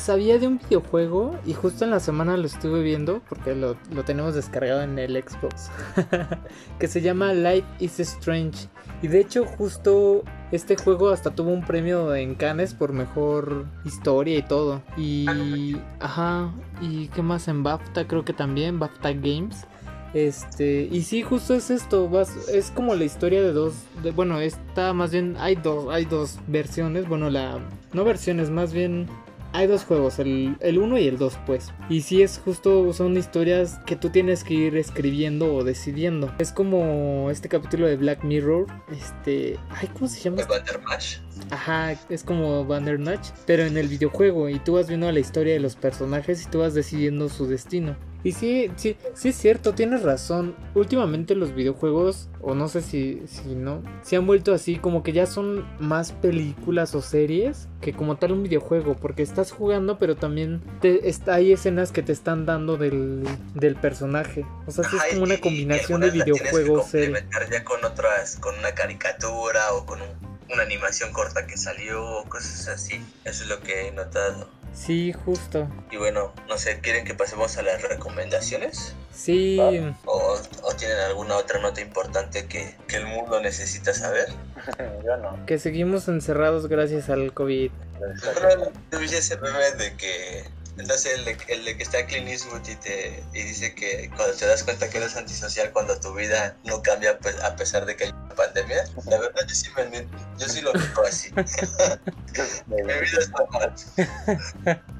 [0.00, 4.04] Sabía de un videojuego y justo en la semana lo estuve viendo porque lo, lo
[4.04, 5.70] tenemos descargado en el Xbox
[6.78, 8.68] que se llama Life is Strange.
[9.02, 14.38] Y de hecho justo este juego hasta tuvo un premio en Cannes por mejor historia
[14.38, 14.82] y todo.
[14.96, 19.66] Y ajá y qué más en BAFTA creo que también BAFTA Games.
[20.14, 23.72] Este y sí justo es esto vas es como la historia de dos
[24.02, 27.58] de, bueno está más bien hay dos hay dos versiones bueno la
[27.94, 29.08] no versiones más bien
[29.52, 31.72] hay dos juegos, el, el 1 y el 2 pues.
[31.88, 36.32] Y sí es justo, son historias que tú tienes que ir escribiendo o decidiendo.
[36.38, 38.66] Es como este capítulo de Black Mirror.
[38.90, 39.58] Este...
[39.70, 40.42] Ay, ¿cómo se llama?
[40.42, 41.18] El Bandersnatch.
[41.50, 44.48] Ajá, es como Bandersnatch, pero en el videojuego.
[44.48, 47.96] Y tú vas viendo la historia de los personajes y tú vas decidiendo su destino.
[48.24, 50.54] Y sí, sí, sí es cierto, tienes razón.
[50.74, 55.12] Últimamente los videojuegos, o no sé si, si no, se han vuelto así como que
[55.12, 58.94] ya son más películas o series que como tal un videojuego.
[58.96, 63.74] Porque estás jugando, pero también te, está, hay escenas que te están dando del, del
[63.76, 64.46] personaje.
[64.66, 67.24] O sea, sí Ajá, es como una y- y combinación de videojuego serie.
[67.50, 72.24] ya con otras, con una caricatura o con un- una animación corta que salió o
[72.28, 73.00] cosas así.
[73.24, 74.48] Eso es lo que he notado.
[74.74, 75.68] Sí, justo.
[75.90, 78.94] Y bueno, no sé, ¿quieren que pasemos a las recomendaciones?
[79.14, 79.58] Sí.
[80.06, 84.28] ¿O, o tienen alguna otra nota importante que, que el mundo necesita saber?
[85.04, 85.44] Yo no.
[85.46, 87.70] Que seguimos encerrados gracias al COVID.
[87.98, 90.44] Bueno, yo vi ese meme de que
[90.76, 94.34] Entonces el de, el de que está Clint Eastwood y, te, y dice que cuando
[94.34, 97.94] te das cuenta que eres antisocial cuando tu vida no cambia pues, a pesar de
[97.94, 100.06] que hay pandemia, la verdad yo sí, me,
[100.38, 101.30] yo sí lo veo así.
[102.66, 103.74] Mi vida está mal.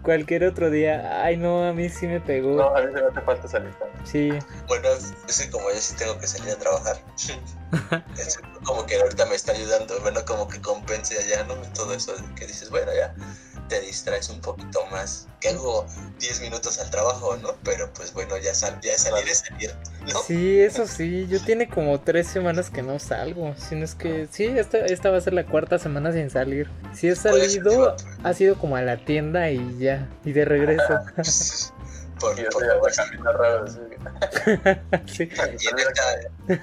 [0.02, 2.56] Cualquier otro día, ay no, a mí sí me pegó.
[2.56, 3.74] No, a mí me hace falta salir.
[4.04, 4.30] Sí,
[4.66, 4.88] Bueno,
[5.28, 6.96] es que como yo sí tengo que salir a trabajar,
[8.18, 11.54] es como que ahorita me está ayudando, bueno, como que compense allá, ¿no?
[11.74, 13.14] Todo eso que dices, bueno, ya
[13.72, 15.26] te distraes un poquito más.
[15.40, 15.86] Que hago
[16.20, 17.54] 10 minutos al trabajo, ¿no?
[17.64, 19.74] Pero pues bueno, ya, sal, ya salir es salir,
[20.12, 20.20] ¿no?
[20.22, 23.54] sí, eso sí, yo tiene como tres semanas que no salgo.
[23.56, 26.68] Si no es que, sí, esta, esta va a ser la cuarta semana sin salir.
[26.92, 31.00] Si he salido, ha sido como a la tienda y ya, y de regreso.
[32.22, 32.92] Por, Y yo por favor,
[33.38, 33.64] raro.
[33.64, 33.80] así.
[35.12, 35.28] sí.
[35.60, 36.02] Y en, esta,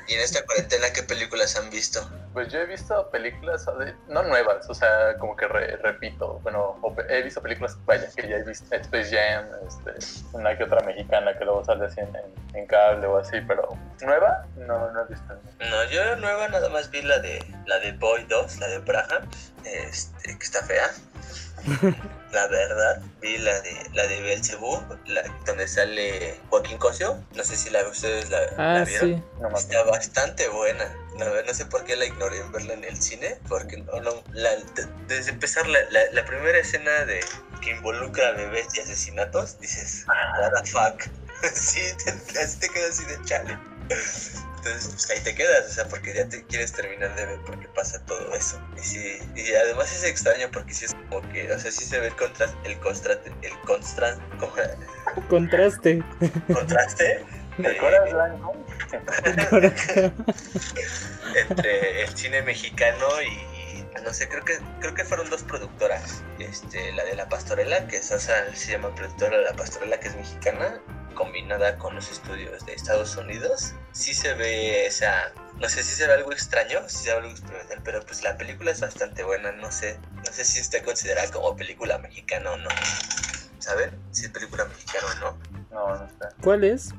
[0.07, 2.10] y en esta cuarentena, ¿qué películas han visto?
[2.34, 3.66] Pues yo he visto películas,
[4.07, 6.80] no nuevas, o sea, como que re- repito, bueno,
[7.10, 9.91] he visto películas, vaya, que ya he visto, Space Jam, este,
[10.38, 13.68] una que otra mexicana que luego sale así en, en- en cable o así, pero
[14.01, 15.34] nueva, no, no he visto.
[15.60, 19.30] No, yo nueva nada más vi la de la de Boy 2, la de Braham,
[19.66, 20.89] este, que está fea.
[22.32, 27.23] La verdad, vi la de la de Belzebú, la donde sale Joaquín Cosio.
[27.36, 29.09] No sé si la ustedes la, la Ah, vieron.
[29.15, 29.23] sí.
[29.41, 29.61] No más.
[29.63, 30.86] Está bastante buena.
[31.17, 34.23] No, no sé por qué la ignoré en verla en el cine, porque no, no,
[34.34, 37.19] la- de- desde empezar la, la, la primera escena de
[37.61, 41.03] que involucra a bebés y asesinatos, dices, what the fuck.
[41.53, 43.57] sí, te, así te quedas así de chale.
[44.60, 47.68] Entonces, pues ahí te quedas, o sea, porque ya te quieres terminar de ver porque
[47.70, 48.62] pasa todo eso.
[48.78, 51.99] Y sí, y además es extraño porque sí es como que, o sea, sí se
[51.99, 54.22] ve el contraste, el contraste, el contraste,
[55.30, 56.03] Contraste.
[56.53, 57.26] contraste
[57.62, 58.53] ¿Te eh, acuerdas, Blanco?
[61.36, 66.91] entre el cine mexicano y no sé, creo que creo que fueron dos productoras, este,
[66.93, 70.07] la de La Pastorela, que es, o sea, se llama productora de La Pastorela, que
[70.07, 70.82] es mexicana,
[71.14, 73.74] combinada con los estudios de Estados Unidos.
[73.91, 77.32] Sí se ve esa, no sé si se ve algo extraño, si se ve algo
[77.32, 81.30] experimental, pero pues la película es bastante buena, no sé, no sé si está considerada
[81.32, 82.70] como película mexicana o no.
[83.60, 83.91] ¿Saben?
[84.12, 85.38] Si es película mexicana o no.
[85.72, 86.36] No, no sé.
[86.41, 86.93] ¿Cuál es?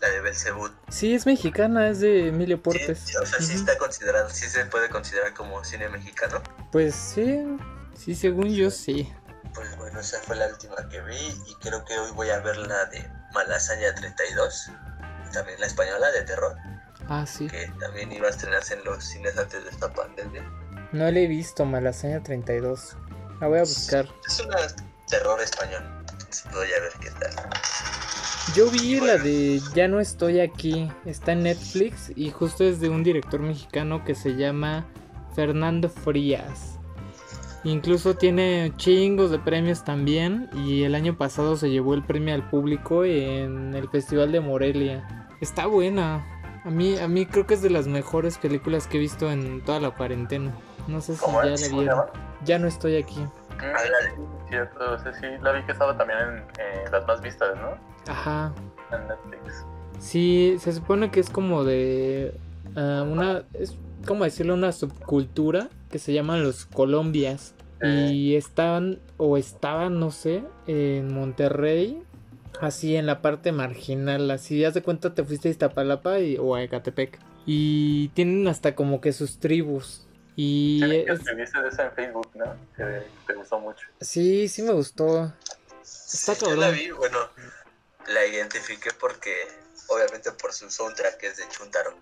[0.00, 0.70] La de Belzebud.
[0.88, 3.00] Sí, es mexicana, es de Emilio Portes.
[3.00, 6.42] Sí, o sea, sí está considerado, sí se puede considerar como cine mexicano.
[6.72, 7.40] Pues sí,
[7.94, 9.12] sí, según yo sí.
[9.54, 12.56] Pues bueno, esa fue la última que vi y creo que hoy voy a ver
[12.56, 14.70] la de Malasaña 32,
[15.32, 16.56] también la española de terror,
[17.08, 17.48] Ah, sí.
[17.48, 20.42] que también iba a estrenarse en los cines antes de esta pandemia.
[20.92, 22.96] No le he visto Malasaña 32.
[23.40, 24.06] La voy a buscar.
[24.26, 24.56] Es una
[25.08, 25.82] terror español,
[26.52, 27.50] voy a ver qué tal.
[28.54, 30.90] Yo vi la de Ya no estoy aquí.
[31.04, 34.86] Está en Netflix y justo es de un director mexicano que se llama
[35.36, 36.69] Fernando Frías.
[37.62, 42.48] Incluso tiene chingos de premios también y el año pasado se llevó el premio al
[42.48, 45.28] público en el Festival de Morelia.
[45.40, 46.24] Está buena.
[46.64, 49.62] A mí, a mí creo que es de las mejores películas que he visto en
[49.62, 50.52] toda la cuarentena.
[50.88, 52.04] No sé si ¿Cómo ya la ¿Cómo se vieron.
[52.44, 53.20] Ya no estoy aquí.
[54.48, 57.76] Cierto, o sea, sí, la vi que estaba también en eh, las más vistas, ¿no?
[58.10, 58.52] Ajá.
[58.90, 59.66] En Netflix.
[59.98, 62.40] Sí, se supone que es como de
[62.74, 67.54] ah, una, es como decirlo, una subcultura que se llaman los Colombias.
[67.82, 72.02] Y estaban, o estaban, no sé, en Monterrey,
[72.60, 76.54] así en la parte marginal, así, haz de cuenta te fuiste a Iztapalapa y, o
[76.54, 77.18] a Ecatepec.
[77.46, 80.06] Y tienen hasta como que sus tribus.
[80.36, 82.54] Y Sí, es- de esa en Facebook, ¿no?
[82.76, 83.86] Que te gustó mucho.
[84.02, 85.32] sí, sí me gustó.
[85.82, 87.16] Sí, yo la vi, bueno,
[88.08, 89.32] la identifiqué porque,
[89.88, 91.94] obviamente por su soundtrack que es de Chuntaro.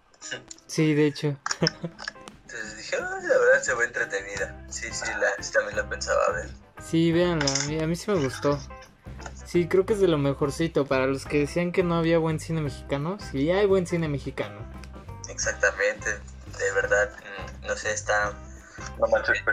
[0.67, 1.37] Sí, de hecho.
[2.51, 4.57] Entonces dije, "Ay, la verdad se ve entretenida.
[4.71, 6.49] Sí, sí, la, sí, también la pensaba ver.
[6.83, 8.59] Sí, véanla, a mí, a mí sí me gustó.
[9.45, 10.87] Sí, creo que es de lo mejorcito.
[10.87, 14.61] Para los que decían que no había buen cine mexicano, sí hay buen cine mexicano.
[15.29, 16.09] Exactamente,
[16.59, 17.11] de verdad,
[17.63, 18.33] mm, no sé, está
[18.99, 19.39] No manches,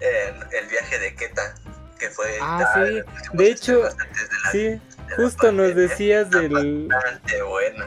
[0.00, 1.54] en el viaje de Queta,
[1.98, 2.38] que fue...
[2.40, 3.02] Ah, ah, sí.
[3.34, 4.80] De hecho, de la- Sí, de
[5.16, 5.88] justo nos pandemia.
[5.88, 6.88] decías del.
[6.88, 7.86] Bastante buena.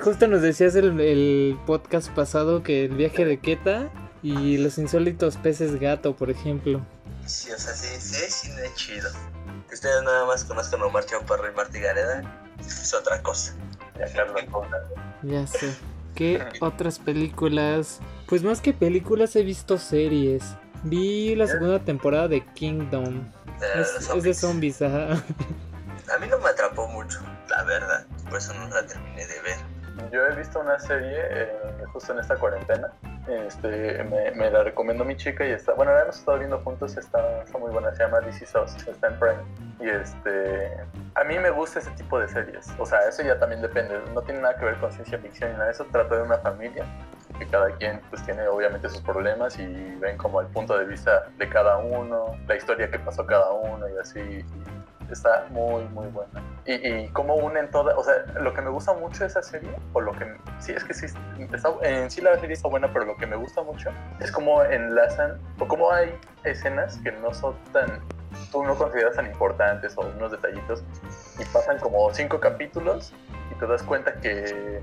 [0.00, 3.90] Justo nos decías el, el podcast pasado que el viaje de Queta
[4.22, 6.84] y los insólitos peces gato, por ejemplo.
[7.26, 9.10] Sí, o sea, sí, sí, sí, es chido.
[9.68, 12.22] Que ustedes nada más conozcan a Omar Chaparro y Martí Gareda,
[12.60, 13.54] es otra cosa.
[15.22, 15.74] Ya, sé.
[16.14, 18.00] ¿Qué otras películas?
[18.26, 20.42] Pues más que películas he visto series.
[20.84, 23.30] Vi la segunda temporada de Kingdom.
[23.60, 25.22] De Es, es de zombies, ajá.
[26.12, 28.06] A mí no me atrapó mucho, la verdad.
[28.28, 29.56] Por eso no la terminé de ver.
[30.10, 31.52] Yo he visto una serie eh,
[31.92, 32.92] justo en esta cuarentena
[33.28, 36.96] Este, me, me la recomendó mi chica y está, bueno, la hemos estado viendo juntos,
[36.96, 39.42] está, muy buena, se llama Is Us, está en Prime.
[39.80, 40.76] Y este,
[41.14, 44.22] a mí me gusta ese tipo de series, o sea, eso ya también depende, no
[44.22, 46.84] tiene nada que ver con ciencia ficción ni nada eso, trata de una familia
[47.38, 49.66] que cada quien pues tiene obviamente sus problemas y
[50.00, 53.88] ven como el punto de vista de cada uno, la historia que pasó cada uno
[53.88, 54.44] y así.
[55.10, 56.42] Está muy, muy buena.
[56.64, 59.70] Y, y cómo unen todas, o sea, lo que me gusta mucho de esa serie,
[59.92, 60.26] o lo que,
[60.60, 61.06] sí, es que sí,
[61.52, 63.90] está, en sí la serie está buena, pero lo que me gusta mucho
[64.20, 68.00] es cómo enlazan, o cómo hay escenas que no son tan,
[68.50, 70.82] tú no consideras tan importantes, o unos detallitos,
[71.38, 73.12] y pasan como cinco capítulos,
[73.50, 74.80] y te das cuenta que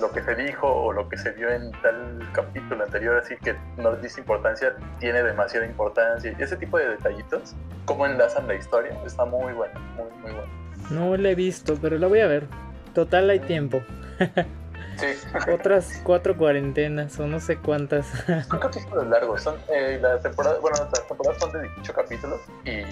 [0.00, 3.54] lo que se dijo o lo que se vio en tal capítulo anterior, así que
[3.76, 6.34] no dice importancia, tiene demasiada importancia.
[6.38, 10.52] Y ese tipo de detallitos, cómo enlazan la historia, está muy bueno, muy, muy bueno.
[10.90, 12.46] No la he visto, pero la voy a ver.
[12.94, 13.82] Total hay tiempo.
[14.98, 15.06] Sí.
[15.52, 18.06] Otras cuatro cuarentenas o no sé cuántas.
[18.48, 22.82] Son capítulos largos, son eh, la temporada, bueno, las temporadas son de 18 capítulos y,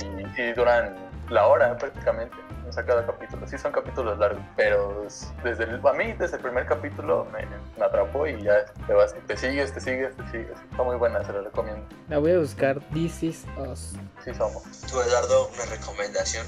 [0.40, 2.34] y duran la hora prácticamente,
[2.68, 3.46] o sea, cada capítulo.
[3.46, 5.06] Sí son capítulos largos, pero
[5.44, 7.46] desde el, a mí desde el primer capítulo me,
[7.78, 10.58] me atrapó y ya te vas, te sigues, te sigues, te sigues.
[10.70, 11.84] Está muy buena, se la recomiendo.
[12.08, 12.80] La voy a buscar.
[12.92, 13.94] This is us.
[14.24, 14.62] Sí somos.
[14.90, 16.46] Tú, Eduardo, una recomendación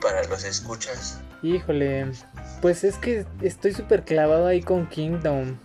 [0.00, 1.20] para los escuchas.
[1.42, 2.06] Híjole,
[2.60, 5.56] pues es que estoy súper clavado ahí con Kingdom.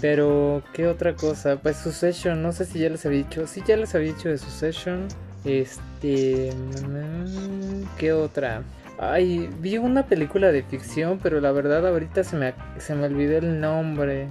[0.00, 1.56] Pero, ¿qué otra cosa?
[1.56, 3.46] Pues Succession, no sé si ya les había dicho.
[3.46, 5.08] Sí, ya les había dicho de Succession.
[5.44, 6.52] Este.
[7.98, 8.62] ¿Qué otra?
[8.98, 13.38] Ay, vi una película de ficción, pero la verdad ahorita se me, se me olvidó
[13.38, 14.28] el nombre.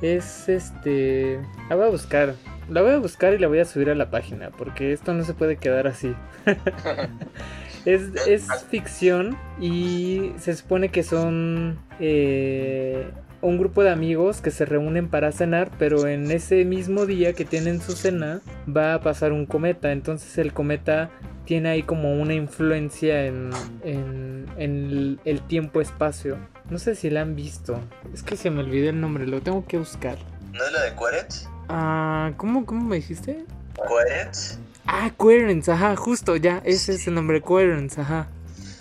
[0.00, 1.40] Es este.
[1.68, 2.34] La voy a buscar.
[2.68, 5.24] La voy a buscar y la voy a subir a la página, porque esto no
[5.24, 6.14] se puede quedar así.
[7.84, 13.10] Es, es ficción y se supone que son eh,
[13.40, 17.44] un grupo de amigos que se reúnen para cenar, pero en ese mismo día que
[17.44, 19.90] tienen su cena va a pasar un cometa.
[19.90, 21.10] Entonces el cometa
[21.44, 23.50] tiene ahí como una influencia en,
[23.82, 26.38] en, en el, el tiempo-espacio.
[26.70, 27.80] No sé si la han visto.
[28.14, 30.16] Es que se me olvidó el nombre, lo tengo que buscar.
[30.52, 31.48] ¿No es la de Quaritch?
[31.68, 33.44] Ah, ¿cómo, ¿Cómo me dijiste?
[33.74, 34.58] Quaritch.
[34.86, 38.28] Ah, Coherence, ajá, justo, ya, ese es el nombre, Coherence, ajá.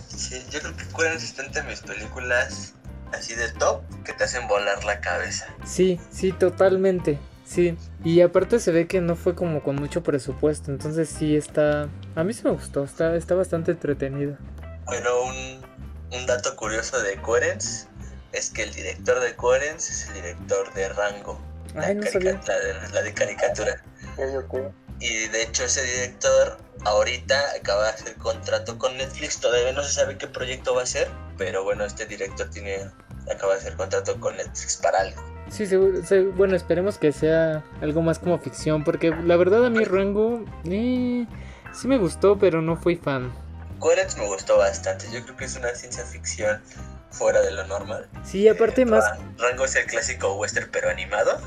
[0.08, 2.74] Sí, yo creo que Quaritch está entre mis películas
[3.14, 5.46] así de top que te hacen volar la cabeza.
[5.66, 7.20] Sí, sí, totalmente.
[7.46, 11.90] Sí, y aparte se ve que no fue como con mucho presupuesto, entonces sí está...
[12.16, 14.38] A mí sí me gustó, está, está bastante entretenido.
[14.86, 15.62] Bueno, un,
[16.18, 17.88] un dato curioso de Coherence
[18.32, 21.40] es que el director de Coherence es el director de Rango.
[21.76, 22.42] Ay, no carica- sabía.
[22.48, 23.84] la, de, la de caricatura.
[25.02, 29.92] Y de hecho ese director ahorita acaba de hacer contrato con Netflix, todavía no se
[29.94, 32.78] sabe qué proyecto va a ser, pero bueno, este director tiene
[33.32, 35.22] acaba de hacer contrato con Netflix para algo.
[35.50, 39.70] Sí, seguro- se- bueno, esperemos que sea algo más como ficción, porque la verdad a
[39.70, 41.26] mí Rango eh,
[41.74, 43.34] sí me gustó, pero no fui fan.
[43.80, 46.62] Coherence me gustó bastante, yo creo que es una ciencia ficción
[47.10, 48.08] fuera de lo normal.
[48.24, 49.04] Sí, aparte Eh, más...
[49.04, 51.40] Ra- Rango es el clásico western pero animado,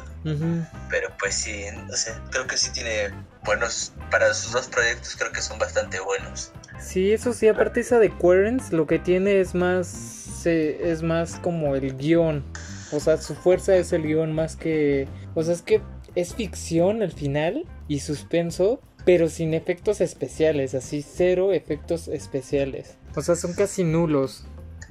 [0.90, 3.10] pero pues sí, no sé, creo que sí tiene
[3.44, 6.50] buenos, para sus dos proyectos creo que son bastante buenos.
[6.80, 9.86] Sí, eso sí, aparte esa de Coherence lo que tiene es más...
[9.86, 12.44] se- es más como el guion.
[12.92, 15.08] O sea, su fuerza es el guion más que...
[15.34, 15.80] O sea, es que
[16.14, 22.96] es ficción al final y suspenso, pero sin efectos especiales, así cero efectos especiales.
[23.16, 24.46] O sea, son casi nulos.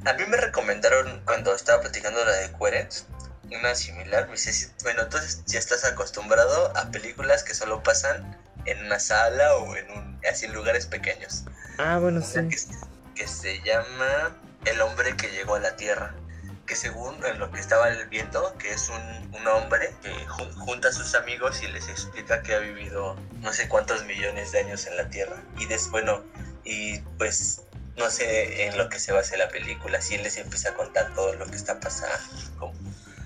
[0.05, 3.05] A mí me recomendaron cuando estaba platicando la de Coherence,
[3.55, 8.37] una similar, me dice, "Sí, bueno, tú ya estás acostumbrado a películas que solo pasan
[8.65, 11.43] en una sala o en un, así en lugares pequeños.
[11.77, 12.47] Ah, bueno, Una sí.
[12.49, 12.57] que,
[13.15, 16.15] que se llama El hombre que llegó a la Tierra.
[16.65, 20.87] Que según en lo que estaba viendo, que es un, un hombre que ju- junta
[20.87, 24.87] a sus amigos y les explica que ha vivido no sé cuántos millones de años
[24.87, 25.35] en la Tierra.
[25.59, 26.23] Y después, bueno,
[26.63, 27.61] y pues
[27.97, 29.99] no sé en lo que se basa la película.
[30.01, 32.17] Si él les empieza a contar todo lo que está pasando.
[32.57, 32.73] Como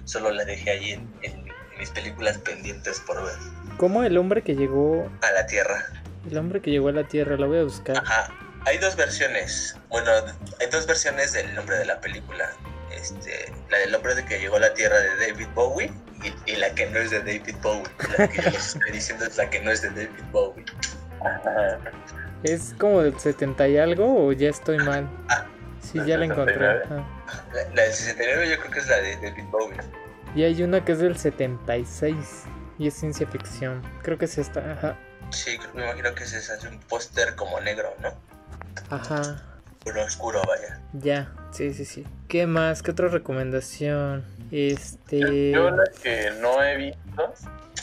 [0.08, 1.46] solo la dejé ahí en, en
[1.78, 3.36] mis películas pendientes por ver.
[3.78, 5.10] Como el hombre que llegó...
[5.22, 5.86] A la Tierra.
[6.30, 7.98] El hombre que llegó a la Tierra, la voy a buscar.
[7.98, 8.34] Ajá.
[8.66, 9.78] Hay dos versiones.
[9.90, 10.12] Bueno,
[10.60, 12.50] hay dos versiones del nombre de la película.
[12.92, 15.92] Este, la del hombre de que llegó a la Tierra de David Bowie
[16.24, 17.84] y, y la que no es de David Bowie.
[18.18, 20.66] La que yo les estoy diciendo es la que no es de David Bowie.
[22.44, 25.08] ¿Es como del 70 y algo o ya estoy mal?
[25.30, 25.46] Ah,
[25.82, 26.54] Sí, ya la encontré.
[26.56, 26.84] 69.
[26.86, 27.06] ajá.
[27.54, 29.78] La, la del 69 yo creo que es la de David Bowie.
[30.38, 32.44] Y hay una que es del 76
[32.78, 33.82] y es ciencia ficción.
[34.04, 34.96] Creo que es esta, ajá.
[35.32, 38.14] Sí, creo- me imagino que se hace un póster como negro, ¿no?
[38.92, 39.42] Ajá.
[39.88, 40.80] Uno oscuro, vaya.
[40.94, 42.06] Ya, sí, sí, sí.
[42.28, 42.84] ¿Qué más?
[42.84, 44.24] ¿Qué otra recomendación?
[44.52, 45.52] Este.
[45.54, 47.34] Yo la que no he visto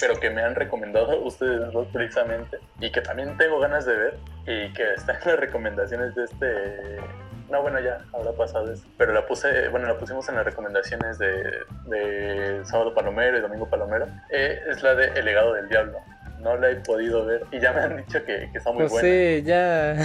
[0.00, 4.18] pero que me han recomendado ustedes dos precisamente y que también tengo ganas de ver
[4.46, 6.96] y que está en las recomendaciones de este
[7.55, 8.84] no, bueno, ya habrá pasado eso.
[8.98, 13.70] Pero la puse, bueno, la pusimos en las recomendaciones de, de Sábado Palomero y Domingo
[13.70, 14.07] Palomero.
[14.30, 16.00] Eh, es la de El legado del diablo.
[16.40, 18.96] No la he podido ver y ya me han dicho que, que está muy buena.
[18.96, 19.96] José, ya.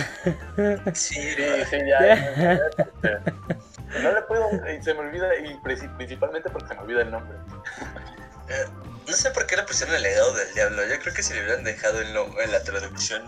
[0.94, 2.60] Sí, sí, sí, ya.
[4.04, 7.10] No le puedo, y se me olvida, y princi- principalmente porque se me olvida el
[7.10, 7.36] nombre.
[8.48, 8.66] Eh,
[9.08, 10.84] no sé por qué le pusieron el legado del diablo.
[10.86, 13.24] Yo creo que si le hubieran dejado el en la traducción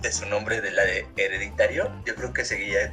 [0.00, 2.90] de su nombre de la de hereditario, yo creo que seguía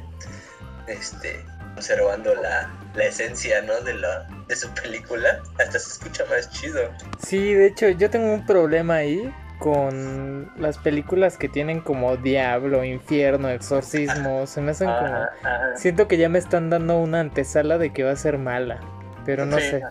[0.88, 3.80] este, conservando la, la esencia ¿no?
[3.82, 5.40] de, la, de su película.
[5.58, 6.80] Hasta se escucha más chido.
[7.18, 12.84] Sí, de hecho, yo tengo un problema ahí con las películas que tienen como diablo,
[12.84, 14.46] infierno, exorcismo.
[14.46, 15.06] Se me hacen como.
[15.06, 15.76] Ajá, ajá.
[15.76, 18.80] Siento que ya me están dando una antesala de que va a ser mala.
[19.24, 19.82] Pero no Sí, sé.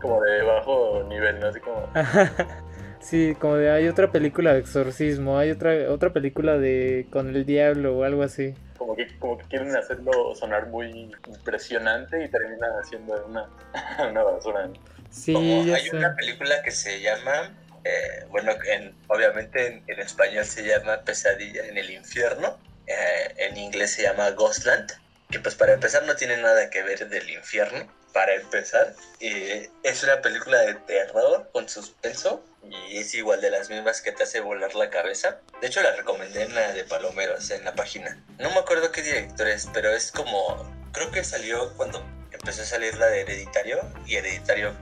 [0.00, 1.48] Como de bajo nivel, ¿no?
[1.48, 1.88] Así como.
[3.02, 7.44] Sí, como de hay otra película de exorcismo, hay otra otra película de con el
[7.44, 8.54] diablo o algo así.
[8.82, 13.48] Como que, como que quieren hacerlo sonar muy impresionante y terminan haciendo una,
[14.10, 14.68] una basura.
[15.10, 15.96] Sí, Como hay sé.
[15.96, 17.54] una película que se llama,
[17.84, 23.56] eh, bueno, en, obviamente en, en español se llama Pesadilla en el infierno, eh, en
[23.56, 24.90] inglés se llama Ghostland,
[25.30, 30.02] que pues para empezar no tiene nada que ver del infierno, para empezar, eh, es
[30.02, 34.40] una película de terror con suspenso y es igual de las mismas que te hace
[34.40, 35.40] volar la cabeza.
[35.60, 38.22] De hecho la recomendé en la de Palomeros, en la página.
[38.38, 42.66] No me acuerdo qué director es, pero es como, creo que salió cuando empezó a
[42.66, 44.72] salir la de Hereditario y Hereditario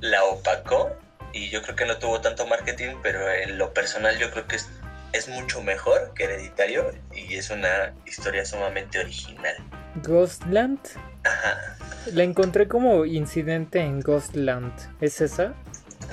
[0.00, 0.96] la opacó
[1.32, 4.56] y yo creo que no tuvo tanto marketing, pero en lo personal yo creo que
[4.56, 4.68] es,
[5.12, 9.56] es mucho mejor que Hereditario y es una historia sumamente original.
[10.02, 10.80] Ghostland.
[11.26, 11.76] Ajá.
[12.12, 14.72] La encontré como incidente en Ghostland.
[15.00, 15.54] ¿Es esa?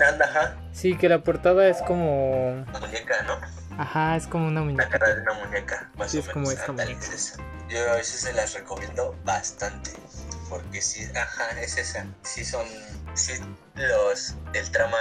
[0.10, 0.58] Anda, Ajá.
[0.72, 2.66] Sí, que la portada es como.
[2.74, 3.38] La muñeca, ¿no?
[3.78, 4.90] Ajá, es como una La muñeca.
[4.90, 6.34] cara de una muñeca, más Sí, o es menos.
[6.34, 7.00] como esta muñeca.
[7.00, 7.38] es esa.
[7.70, 9.92] Yo a veces se las recomiendo bastante.
[10.50, 12.06] Porque sí, ajá, es esa.
[12.24, 12.66] Sí son.
[13.14, 13.34] Sí,
[13.76, 14.36] los.
[14.54, 14.98] El trama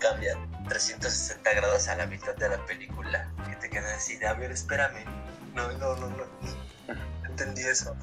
[0.00, 0.36] cambia
[0.68, 3.28] 360 grados a la mitad de la película.
[3.48, 5.04] Que te quedas así de, a ver, espérame.
[5.54, 6.24] No, no, no, no.
[6.88, 7.96] No entendí eso.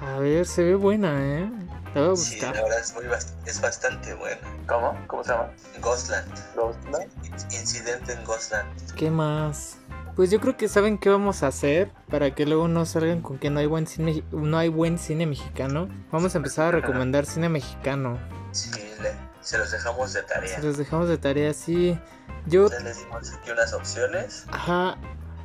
[0.00, 1.50] A ver, se ve buena, ¿eh?
[1.94, 4.38] La voy a Sí, la verdad es, muy bast- es bastante buena.
[4.66, 4.96] ¿Cómo?
[5.06, 5.50] ¿Cómo se llama?
[5.80, 6.26] Ghostland.
[6.54, 7.10] Ghostland.
[7.52, 8.68] Incidente en Ghostland.
[8.94, 9.78] ¿Qué más?
[10.14, 13.38] Pues yo creo que saben qué vamos a hacer para que luego no salgan con
[13.38, 15.88] que no hay buen cine, no hay buen cine mexicano.
[16.10, 18.18] Vamos a empezar a recomendar cine mexicano.
[18.52, 18.70] Sí,
[19.02, 20.56] le- se los dejamos de tarea.
[20.56, 21.98] Se los dejamos de tarea, sí.
[22.46, 24.44] Yo, Ya les dimos aquí unas opciones.
[24.50, 24.96] ajá,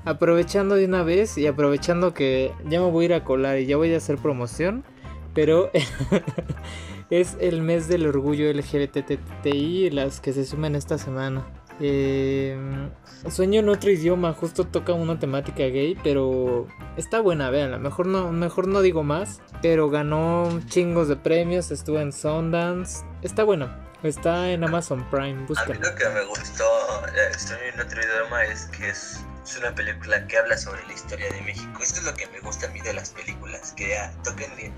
[0.06, 3.66] aprovechando de una vez y aprovechando que ya me voy a ir a colar y
[3.66, 4.84] ya voy a hacer promoción,
[5.34, 5.70] pero
[7.10, 11.46] es el mes del orgullo LGBTI las que se sumen esta semana.
[11.80, 12.56] Eh,
[13.30, 17.80] sueño en otro idioma, justo toca una temática gay, pero está buena, veanla.
[17.80, 23.44] Mejor no, mejor no digo más, pero ganó chingos de premios, estuvo en Sundance, está
[23.44, 23.91] buena.
[24.04, 26.66] Está en Amazon Prime, A mí lo que me gustó,
[27.08, 30.94] eh, estoy en otro idioma, es que es, es una película que habla sobre la
[30.94, 31.84] historia de México.
[31.84, 34.74] Esto es lo que me gusta a mí de las películas, que ya toquen eh,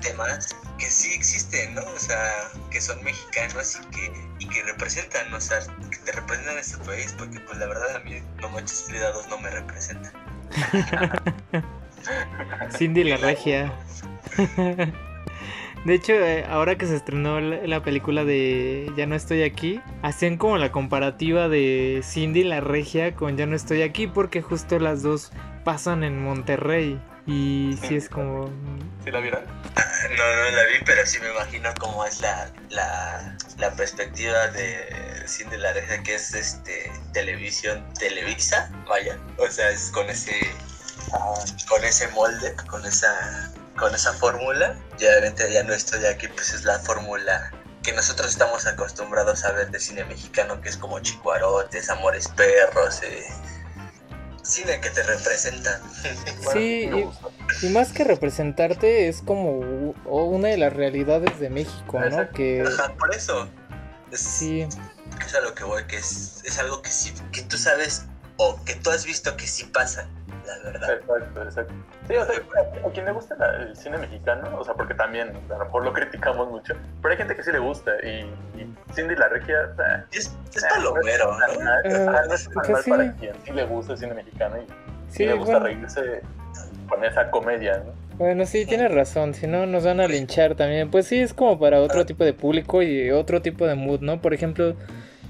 [0.00, 1.82] temas que sí existen, ¿no?
[1.82, 5.58] O sea, que son mexicanos y que, y que representan, o sea,
[5.90, 9.38] que te representan este país, porque pues la verdad a mí No Frida 2 no
[9.40, 10.10] me representa.
[12.78, 13.70] Cindy la Regia.
[15.84, 19.82] De hecho, eh, ahora que se estrenó la, la película de Ya no estoy aquí,
[20.02, 24.78] hacían como la comparativa de Cindy la Regia con Ya no estoy aquí porque justo
[24.78, 25.30] las dos
[25.64, 27.00] pasan en Monterrey.
[27.26, 28.50] Y sí es como...
[29.04, 29.42] ¿Sí la vieron?
[30.10, 35.24] No, no la vi, pero sí me imagino cómo es la, la, la perspectiva de
[35.26, 39.18] Cindy la Regia, que es este televisión Televisa, vaya.
[39.38, 40.34] O sea, es con ese
[41.68, 44.78] con ese molde, con esa con esa fórmula.
[44.98, 47.50] Y obviamente ya no estoy aquí, pues es la fórmula
[47.82, 53.02] que nosotros estamos acostumbrados a ver de cine mexicano, que es como Chicuarotes, Amores Perros,
[53.02, 53.22] eh,
[54.42, 55.80] cine que te representa.
[56.52, 56.90] Sí,
[57.62, 59.58] y- más que representarte es como
[60.04, 62.06] una de las realidades de México, ¿no?
[62.06, 62.34] Exacto.
[62.34, 63.48] Que Ajá, por eso.
[64.10, 64.66] Es, sí,
[65.26, 68.04] es a lo que voy, que es, es algo que sí, que tú sabes
[68.36, 70.08] o que tú has visto que sí pasa,
[70.46, 70.90] la verdad.
[70.94, 71.74] Exacto, exacto.
[72.08, 72.34] Sí, o sea,
[72.86, 75.84] a quien le gusta la- el cine mexicano, o sea, porque también a lo mejor
[75.84, 78.20] lo criticamos mucho, pero hay gente que sí le gusta y,
[78.60, 81.46] y Cindy la Regia, o sea, Es, es palomero, ¿no?
[81.68, 82.42] Ah, Eh, no es
[82.84, 82.90] sí.
[82.90, 86.22] para quien sí le gusta el cine mexicano y sí, sí, le gusta bueno, reírse
[86.88, 87.92] con esa comedia, ¿no?
[88.16, 90.88] bueno, sí, tienes razón, si no nos van a linchar también.
[90.90, 94.20] Pues sí, es como para otro tipo de público y otro tipo de mood, ¿no?
[94.20, 94.74] Por ejemplo,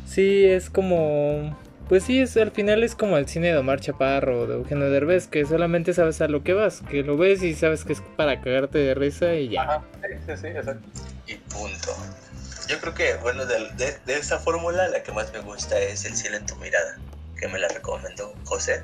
[0.07, 1.57] Sí, es como
[1.89, 4.91] pues sí, es, al final es como el cine de Omar Chaparro o de Eugenio
[4.91, 8.01] Derbez, que solamente sabes a lo que vas, que lo ves y sabes que es
[8.16, 9.62] para cagarte de risa y ya.
[9.62, 10.89] Ajá, sí, sí, sí, exacto.
[11.26, 11.95] Y punto.
[12.68, 16.05] Yo creo que, bueno, de, de, de esa fórmula la que más me gusta es
[16.07, 16.99] El cielo en tu mirada,
[17.39, 18.82] que me la recomendó José.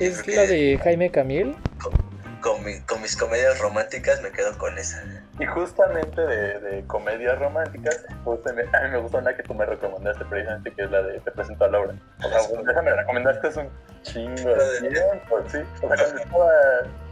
[0.00, 1.54] ¿Es la de Jaime Camil?
[1.82, 1.92] Con,
[2.40, 5.02] con, mi, con, mis comedias románticas me quedo con esa.
[5.38, 9.64] Y justamente de, de comedias románticas, justamente, a mí me gusta una que tú me
[9.64, 11.94] recomendaste precisamente, que es la de Te presento a Laura.
[12.24, 13.70] O sea, bueno, déjame recomendaste es un
[14.02, 15.58] chingo de tiempo, sí.
[15.58, 16.50] O sea, cuando estaba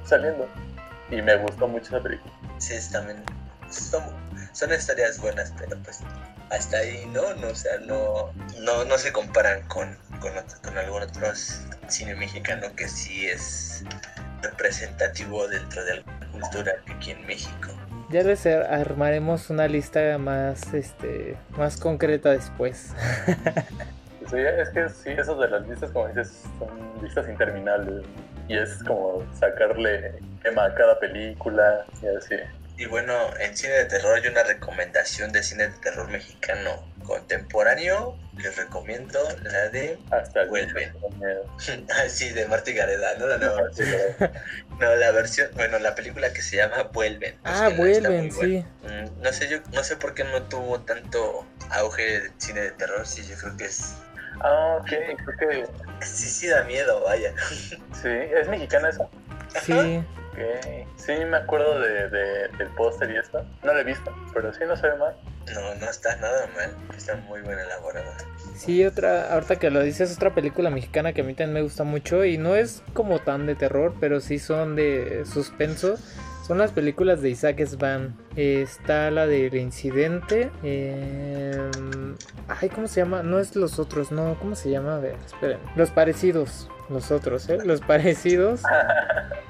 [0.05, 0.49] saliendo.
[1.11, 2.33] Y me gustó mucho esa película.
[2.59, 3.23] Sí, también
[3.71, 4.03] son,
[4.53, 6.01] son historias buenas, pero pues
[6.51, 7.35] hasta ahí, ¿no?
[7.35, 11.29] no o sea, no, no, no se comparan con, con, con algún otro
[11.89, 13.85] cine mexicano que sí es
[14.43, 16.03] representativo dentro de la
[16.33, 17.69] cultura aquí en México.
[18.09, 22.93] Ya les armaremos una lista más, este, más concreta después.
[24.31, 28.05] sí, es que sí, esos de las listas, como dices, son listas interminables.
[28.49, 32.37] Y es como sacarle tema a cada película y así.
[32.79, 36.71] Y bueno, en cine de terror hay una recomendación de cine de terror mexicano
[37.07, 40.93] contemporáneo os recomiendo, la de Hasta el Vuelven.
[41.91, 43.57] ah, sí, de Marta Gareda, no, no, no.
[44.81, 47.35] no, la versión, bueno, la película que se llama Vuelven.
[47.45, 48.65] Ah, Vuelven, sí.
[48.83, 52.71] Mm, no sé, yo no sé por qué no tuvo tanto auge de cine de
[52.73, 53.97] terror, sí, yo creo que es
[54.41, 55.67] Ah, ok, creo que.
[56.05, 57.33] Sí, sí da miedo, vaya.
[57.49, 59.09] Sí, ¿es mexicana esa?
[59.63, 60.05] Sí.
[60.37, 60.87] Okay.
[60.97, 63.43] Sí, me acuerdo de, de del póster y esto.
[63.65, 65.17] No lo he visto, pero sí no se ve mal.
[65.55, 66.77] No, no está nada mal.
[66.95, 68.17] Está muy bien elaborada.
[68.55, 71.85] Sí, otra, ahorita que lo dices, otra película mexicana que a mí también me gusta
[71.85, 75.97] mucho y no es como tan de terror, pero sí son de suspenso.
[76.47, 78.17] Son las películas de Isaac Svan.
[78.37, 80.53] Eh, está la del incidente.
[80.63, 81.71] Eh,
[82.47, 83.25] ay, ¿cómo se llama?
[83.25, 84.39] No es los otros, no.
[84.39, 84.95] ¿Cómo se llama?
[84.95, 85.59] A ver, esperen.
[85.75, 86.69] Los parecidos.
[86.89, 87.59] Los otros, ¿eh?
[87.65, 88.63] Los parecidos.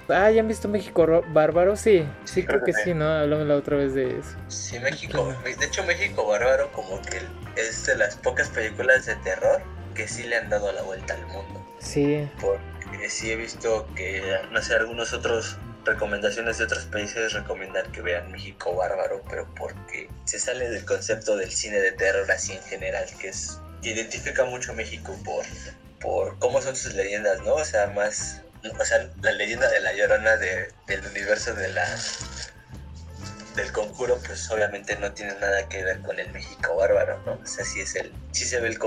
[0.09, 1.75] Ah, ¿ya han visto México Bárbaro?
[1.75, 2.85] Sí, sí creo, creo que, que sí.
[2.85, 3.09] sí, ¿no?
[3.09, 4.37] Hablamos la otra vez de eso.
[4.47, 5.35] Sí, México.
[5.43, 7.21] De hecho, México Bárbaro como que
[7.61, 9.61] es de las pocas películas de terror
[9.97, 11.61] que sí le han dado la vuelta al mundo.
[11.81, 12.29] Sí.
[12.41, 14.23] Porque sí he visto que,
[14.53, 20.11] no sé, algunos otros recomendaciones de otros países recomiendan que vean México Bárbaro, pero porque
[20.25, 24.73] se sale del concepto del cine de terror así en general, que es identifica mucho
[24.73, 25.45] a México por,
[26.01, 27.55] por cómo son sus leyendas, ¿no?
[27.55, 28.43] O sea, más,
[28.79, 31.87] o sea, la leyenda de la llorona de, del universo de la
[33.55, 37.41] del conjuro, pues obviamente no tiene nada que ver con el México bárbaro, ¿no?
[37.43, 38.79] O sea, sí es el, sí se ve el,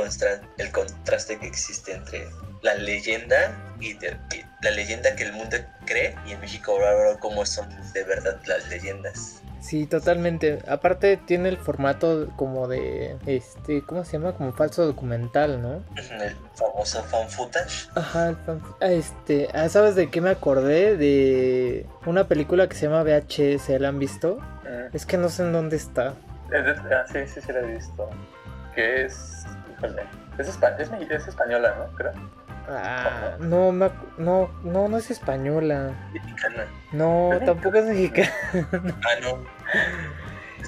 [0.57, 2.27] el contraste que existe entre
[2.61, 7.19] la leyenda y, de, y, la leyenda que el mundo cree y en México bárbaro
[7.19, 9.41] cómo son de verdad las leyendas.
[9.61, 10.59] Sí, totalmente.
[10.67, 14.33] Aparte tiene el formato como de este, ¿cómo se llama?
[14.33, 15.83] Como falso documental, ¿no?
[15.95, 17.89] El famoso fan footage.
[17.95, 20.95] Ajá, el fan Este, ¿sabes de qué me acordé?
[20.95, 24.37] De una película que se llama VHS, ¿la han visto?
[24.63, 24.95] Mm.
[24.95, 26.13] Es que no sé en dónde está.
[26.53, 28.09] Ah, sí, sí, sí la he visto.
[28.73, 30.03] Que es, híjole,
[30.37, 31.95] es, espa es, es española, ¿no?
[31.95, 32.13] Creo.
[32.67, 35.91] Ah, no, no, no, no es española.
[36.13, 36.65] Mexicana.
[36.91, 38.29] No, tampoco es mexicana.
[38.83, 39.43] Ah, no.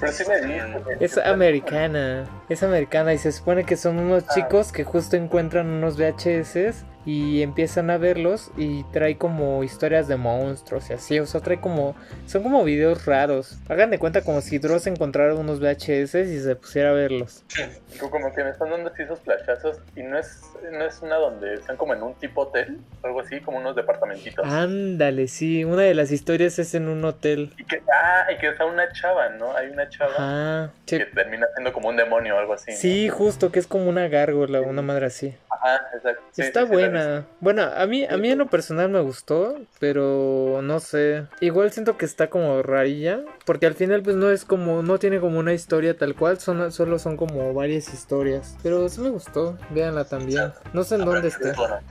[0.00, 0.66] Pero sí me dijo.
[1.00, 2.24] Es americana.
[2.48, 4.32] Es americana y se supone que son unos Ah.
[4.34, 10.16] chicos que justo encuentran unos VHS y empiezan a verlos y trae como historias de
[10.16, 11.94] monstruos y así, o sea, trae como
[12.26, 13.58] son como videos raros.
[13.68, 17.44] Hagan de cuenta como si Dross encontrara unos VHS y se pusiera a verlos.
[18.00, 20.40] Como que me están dando así esos flashazos y no es,
[20.72, 24.44] no es una donde están como en un tipo hotel, algo así, como unos departamentitos.
[24.46, 27.52] Ándale, sí, una de las historias es en un hotel.
[27.58, 29.54] Y que, ah, y que está una chava, ¿no?
[29.54, 30.98] Hay una chava Ah, sí.
[30.98, 32.70] que termina siendo como un demonio o algo así.
[32.70, 32.76] ¿no?
[32.78, 35.34] Sí, justo, que es como una gárgola, una madre así.
[35.50, 36.22] Ajá, exacto.
[36.32, 37.26] Sí, Está he buena.
[37.40, 41.26] Bueno, a mí, a mí en lo personal me gustó, pero no sé.
[41.40, 45.20] Igual siento que está como rarilla, porque al final pues no es como, no tiene
[45.20, 48.56] como una historia tal cual, son, solo son como varias historias.
[48.62, 50.52] Pero sí me gustó, véanla también.
[50.72, 51.82] No sé en dónde está.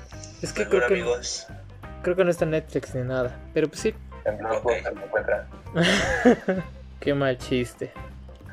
[0.42, 1.04] Es que creo que,
[2.02, 3.38] creo que no está en Netflix ni nada.
[3.54, 3.94] Pero pues sí,
[4.26, 5.46] En encuentran.
[7.00, 7.92] qué mal chiste.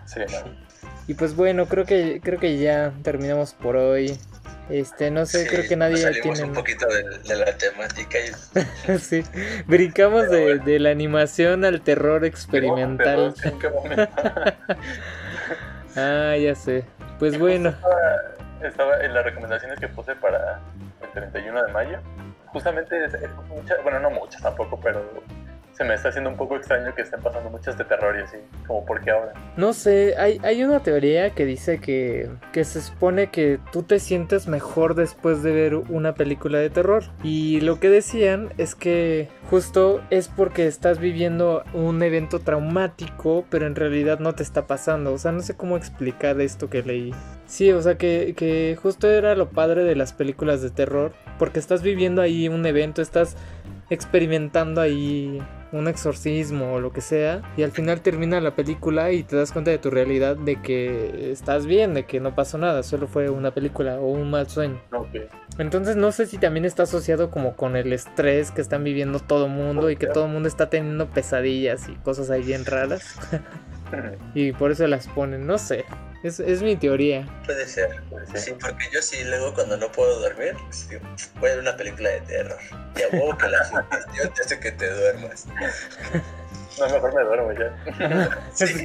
[0.07, 0.69] Sí, no.
[1.09, 4.19] Y pues bueno, creo que, creo que ya terminamos por hoy.
[4.71, 6.43] Este, no sé, sí, creo que nadie nos salimos tiene...
[6.51, 9.25] un poquito de, de la temática y sí,
[9.67, 10.65] brincamos Pero de, bueno.
[10.65, 13.35] de la animación al terror experimental.
[13.43, 14.13] Pero, ¿En qué momento?
[15.97, 16.85] Ah, ya sé.
[17.19, 20.61] Pues bueno, Estaba, estaba en las recomendaciones que puse para
[21.03, 21.99] el 31 de mayo.
[22.53, 25.03] Justamente, es- es mucha- bueno, no muchas tampoco, pero
[25.79, 28.37] se me está haciendo un poco extraño que estén pasando muchas de terror y así,
[28.67, 29.33] como porque ahora.
[29.57, 34.01] No sé, hay, hay una teoría que dice que, que se supone que tú te
[34.01, 37.05] sientes mejor después de ver una película de terror.
[37.23, 43.69] Y lo que decían es que justo es porque estás viviendo un evento traumático, pero
[43.69, 45.13] en realidad no te está pasando.
[45.13, 47.15] O sea, no sé cómo explicar esto que leí.
[47.47, 51.61] Sí, o sea que, que justo era lo padre de las películas de terror, porque
[51.61, 53.37] estás viviendo ahí un evento, estás
[53.91, 55.41] experimentando ahí
[55.73, 59.53] un exorcismo o lo que sea y al final termina la película y te das
[59.53, 63.29] cuenta de tu realidad de que estás bien, de que no pasó nada, solo fue
[63.29, 64.81] una película o un mal sueño.
[65.59, 69.49] Entonces no sé si también está asociado como con el estrés que están viviendo todo
[69.49, 73.17] mundo y que todo el mundo está teniendo pesadillas y cosas ahí bien raras
[74.35, 75.85] y por eso las ponen, no sé.
[76.23, 77.25] Es, es mi teoría.
[77.47, 78.03] Puede ser.
[78.11, 78.41] Puede ser.
[78.41, 81.03] Sí, porque yo sí, luego cuando no puedo dormir, pues, digo,
[81.39, 82.59] voy a ver una película de terror.
[82.97, 85.47] Y a huevo que la sugestión te hace que te duermas.
[86.79, 87.73] No, mejor me duermo ya.
[88.53, 88.67] Sí.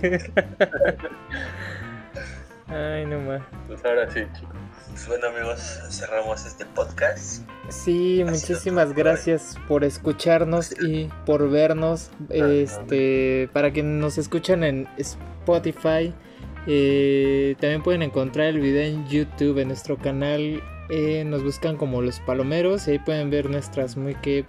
[2.67, 3.41] Ay, no más.
[3.67, 4.55] Pues ahora sí, chicos.
[4.93, 7.41] Pues bueno, amigos, cerramos este podcast.
[7.69, 12.11] Sí, Ha muchísimas gracias por escucharnos y por vernos.
[12.29, 16.13] Este, para que nos escuchan en Spotify,
[16.67, 20.61] eh, también pueden encontrar el video en YouTube en nuestro canal.
[20.89, 24.45] eh, nos buscan como los palomeros y ahí pueden ver nuestras muy qué,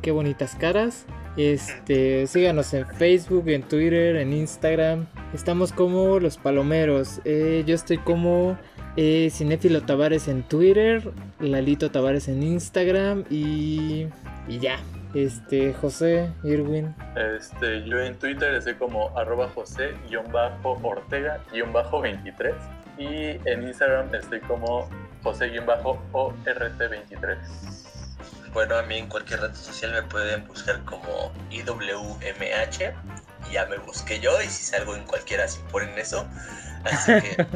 [0.00, 1.06] qué bonitas caras.
[1.36, 5.08] Este, síganos en Facebook, en Twitter, en Instagram.
[5.34, 7.20] Estamos como los palomeros.
[7.24, 8.56] Eh, yo estoy como
[8.96, 11.10] eh, Cinéfilo Tavares en Twitter,
[11.40, 14.08] Lalito Tavares en Instagram y,
[14.48, 14.78] y ya.
[15.14, 16.94] Este, José, Irwin.
[17.16, 22.54] Este, yo en Twitter estoy como arroba José-Ortega-23
[22.98, 24.86] y en Instagram estoy como
[25.22, 27.38] José-ORT23.
[28.52, 32.92] Bueno, a mí en cualquier red social me pueden buscar como IWMH.
[33.48, 36.26] Y ya me busqué yo, y si salgo en cualquiera, si ponen eso.
[36.84, 37.46] Así que,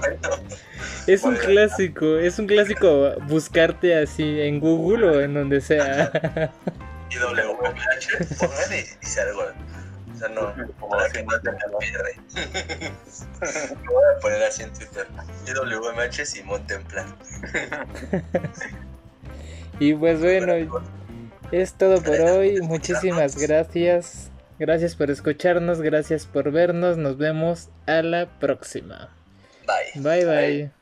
[0.00, 0.18] bueno,
[1.06, 1.46] Es un Bueno.
[1.46, 6.10] clásico, es un clásico buscarte así en Google o en donde sea.
[7.10, 9.42] IWMH, pongan y, y salgo.
[10.12, 11.78] O sea, no, Como para que no te ¿no?
[11.78, 12.08] me pierda.
[13.84, 15.06] Lo voy a poner así en Twitter.
[15.46, 17.06] IWMH Simón Templar.
[19.78, 20.54] Y pues bueno,
[21.52, 22.60] es todo por hoy.
[22.62, 24.30] Muchísimas gracias.
[24.58, 26.96] Gracias por escucharnos, gracias por vernos.
[26.96, 29.10] Nos vemos a la próxima.
[29.66, 30.02] Bye.
[30.02, 30.75] Bye bye.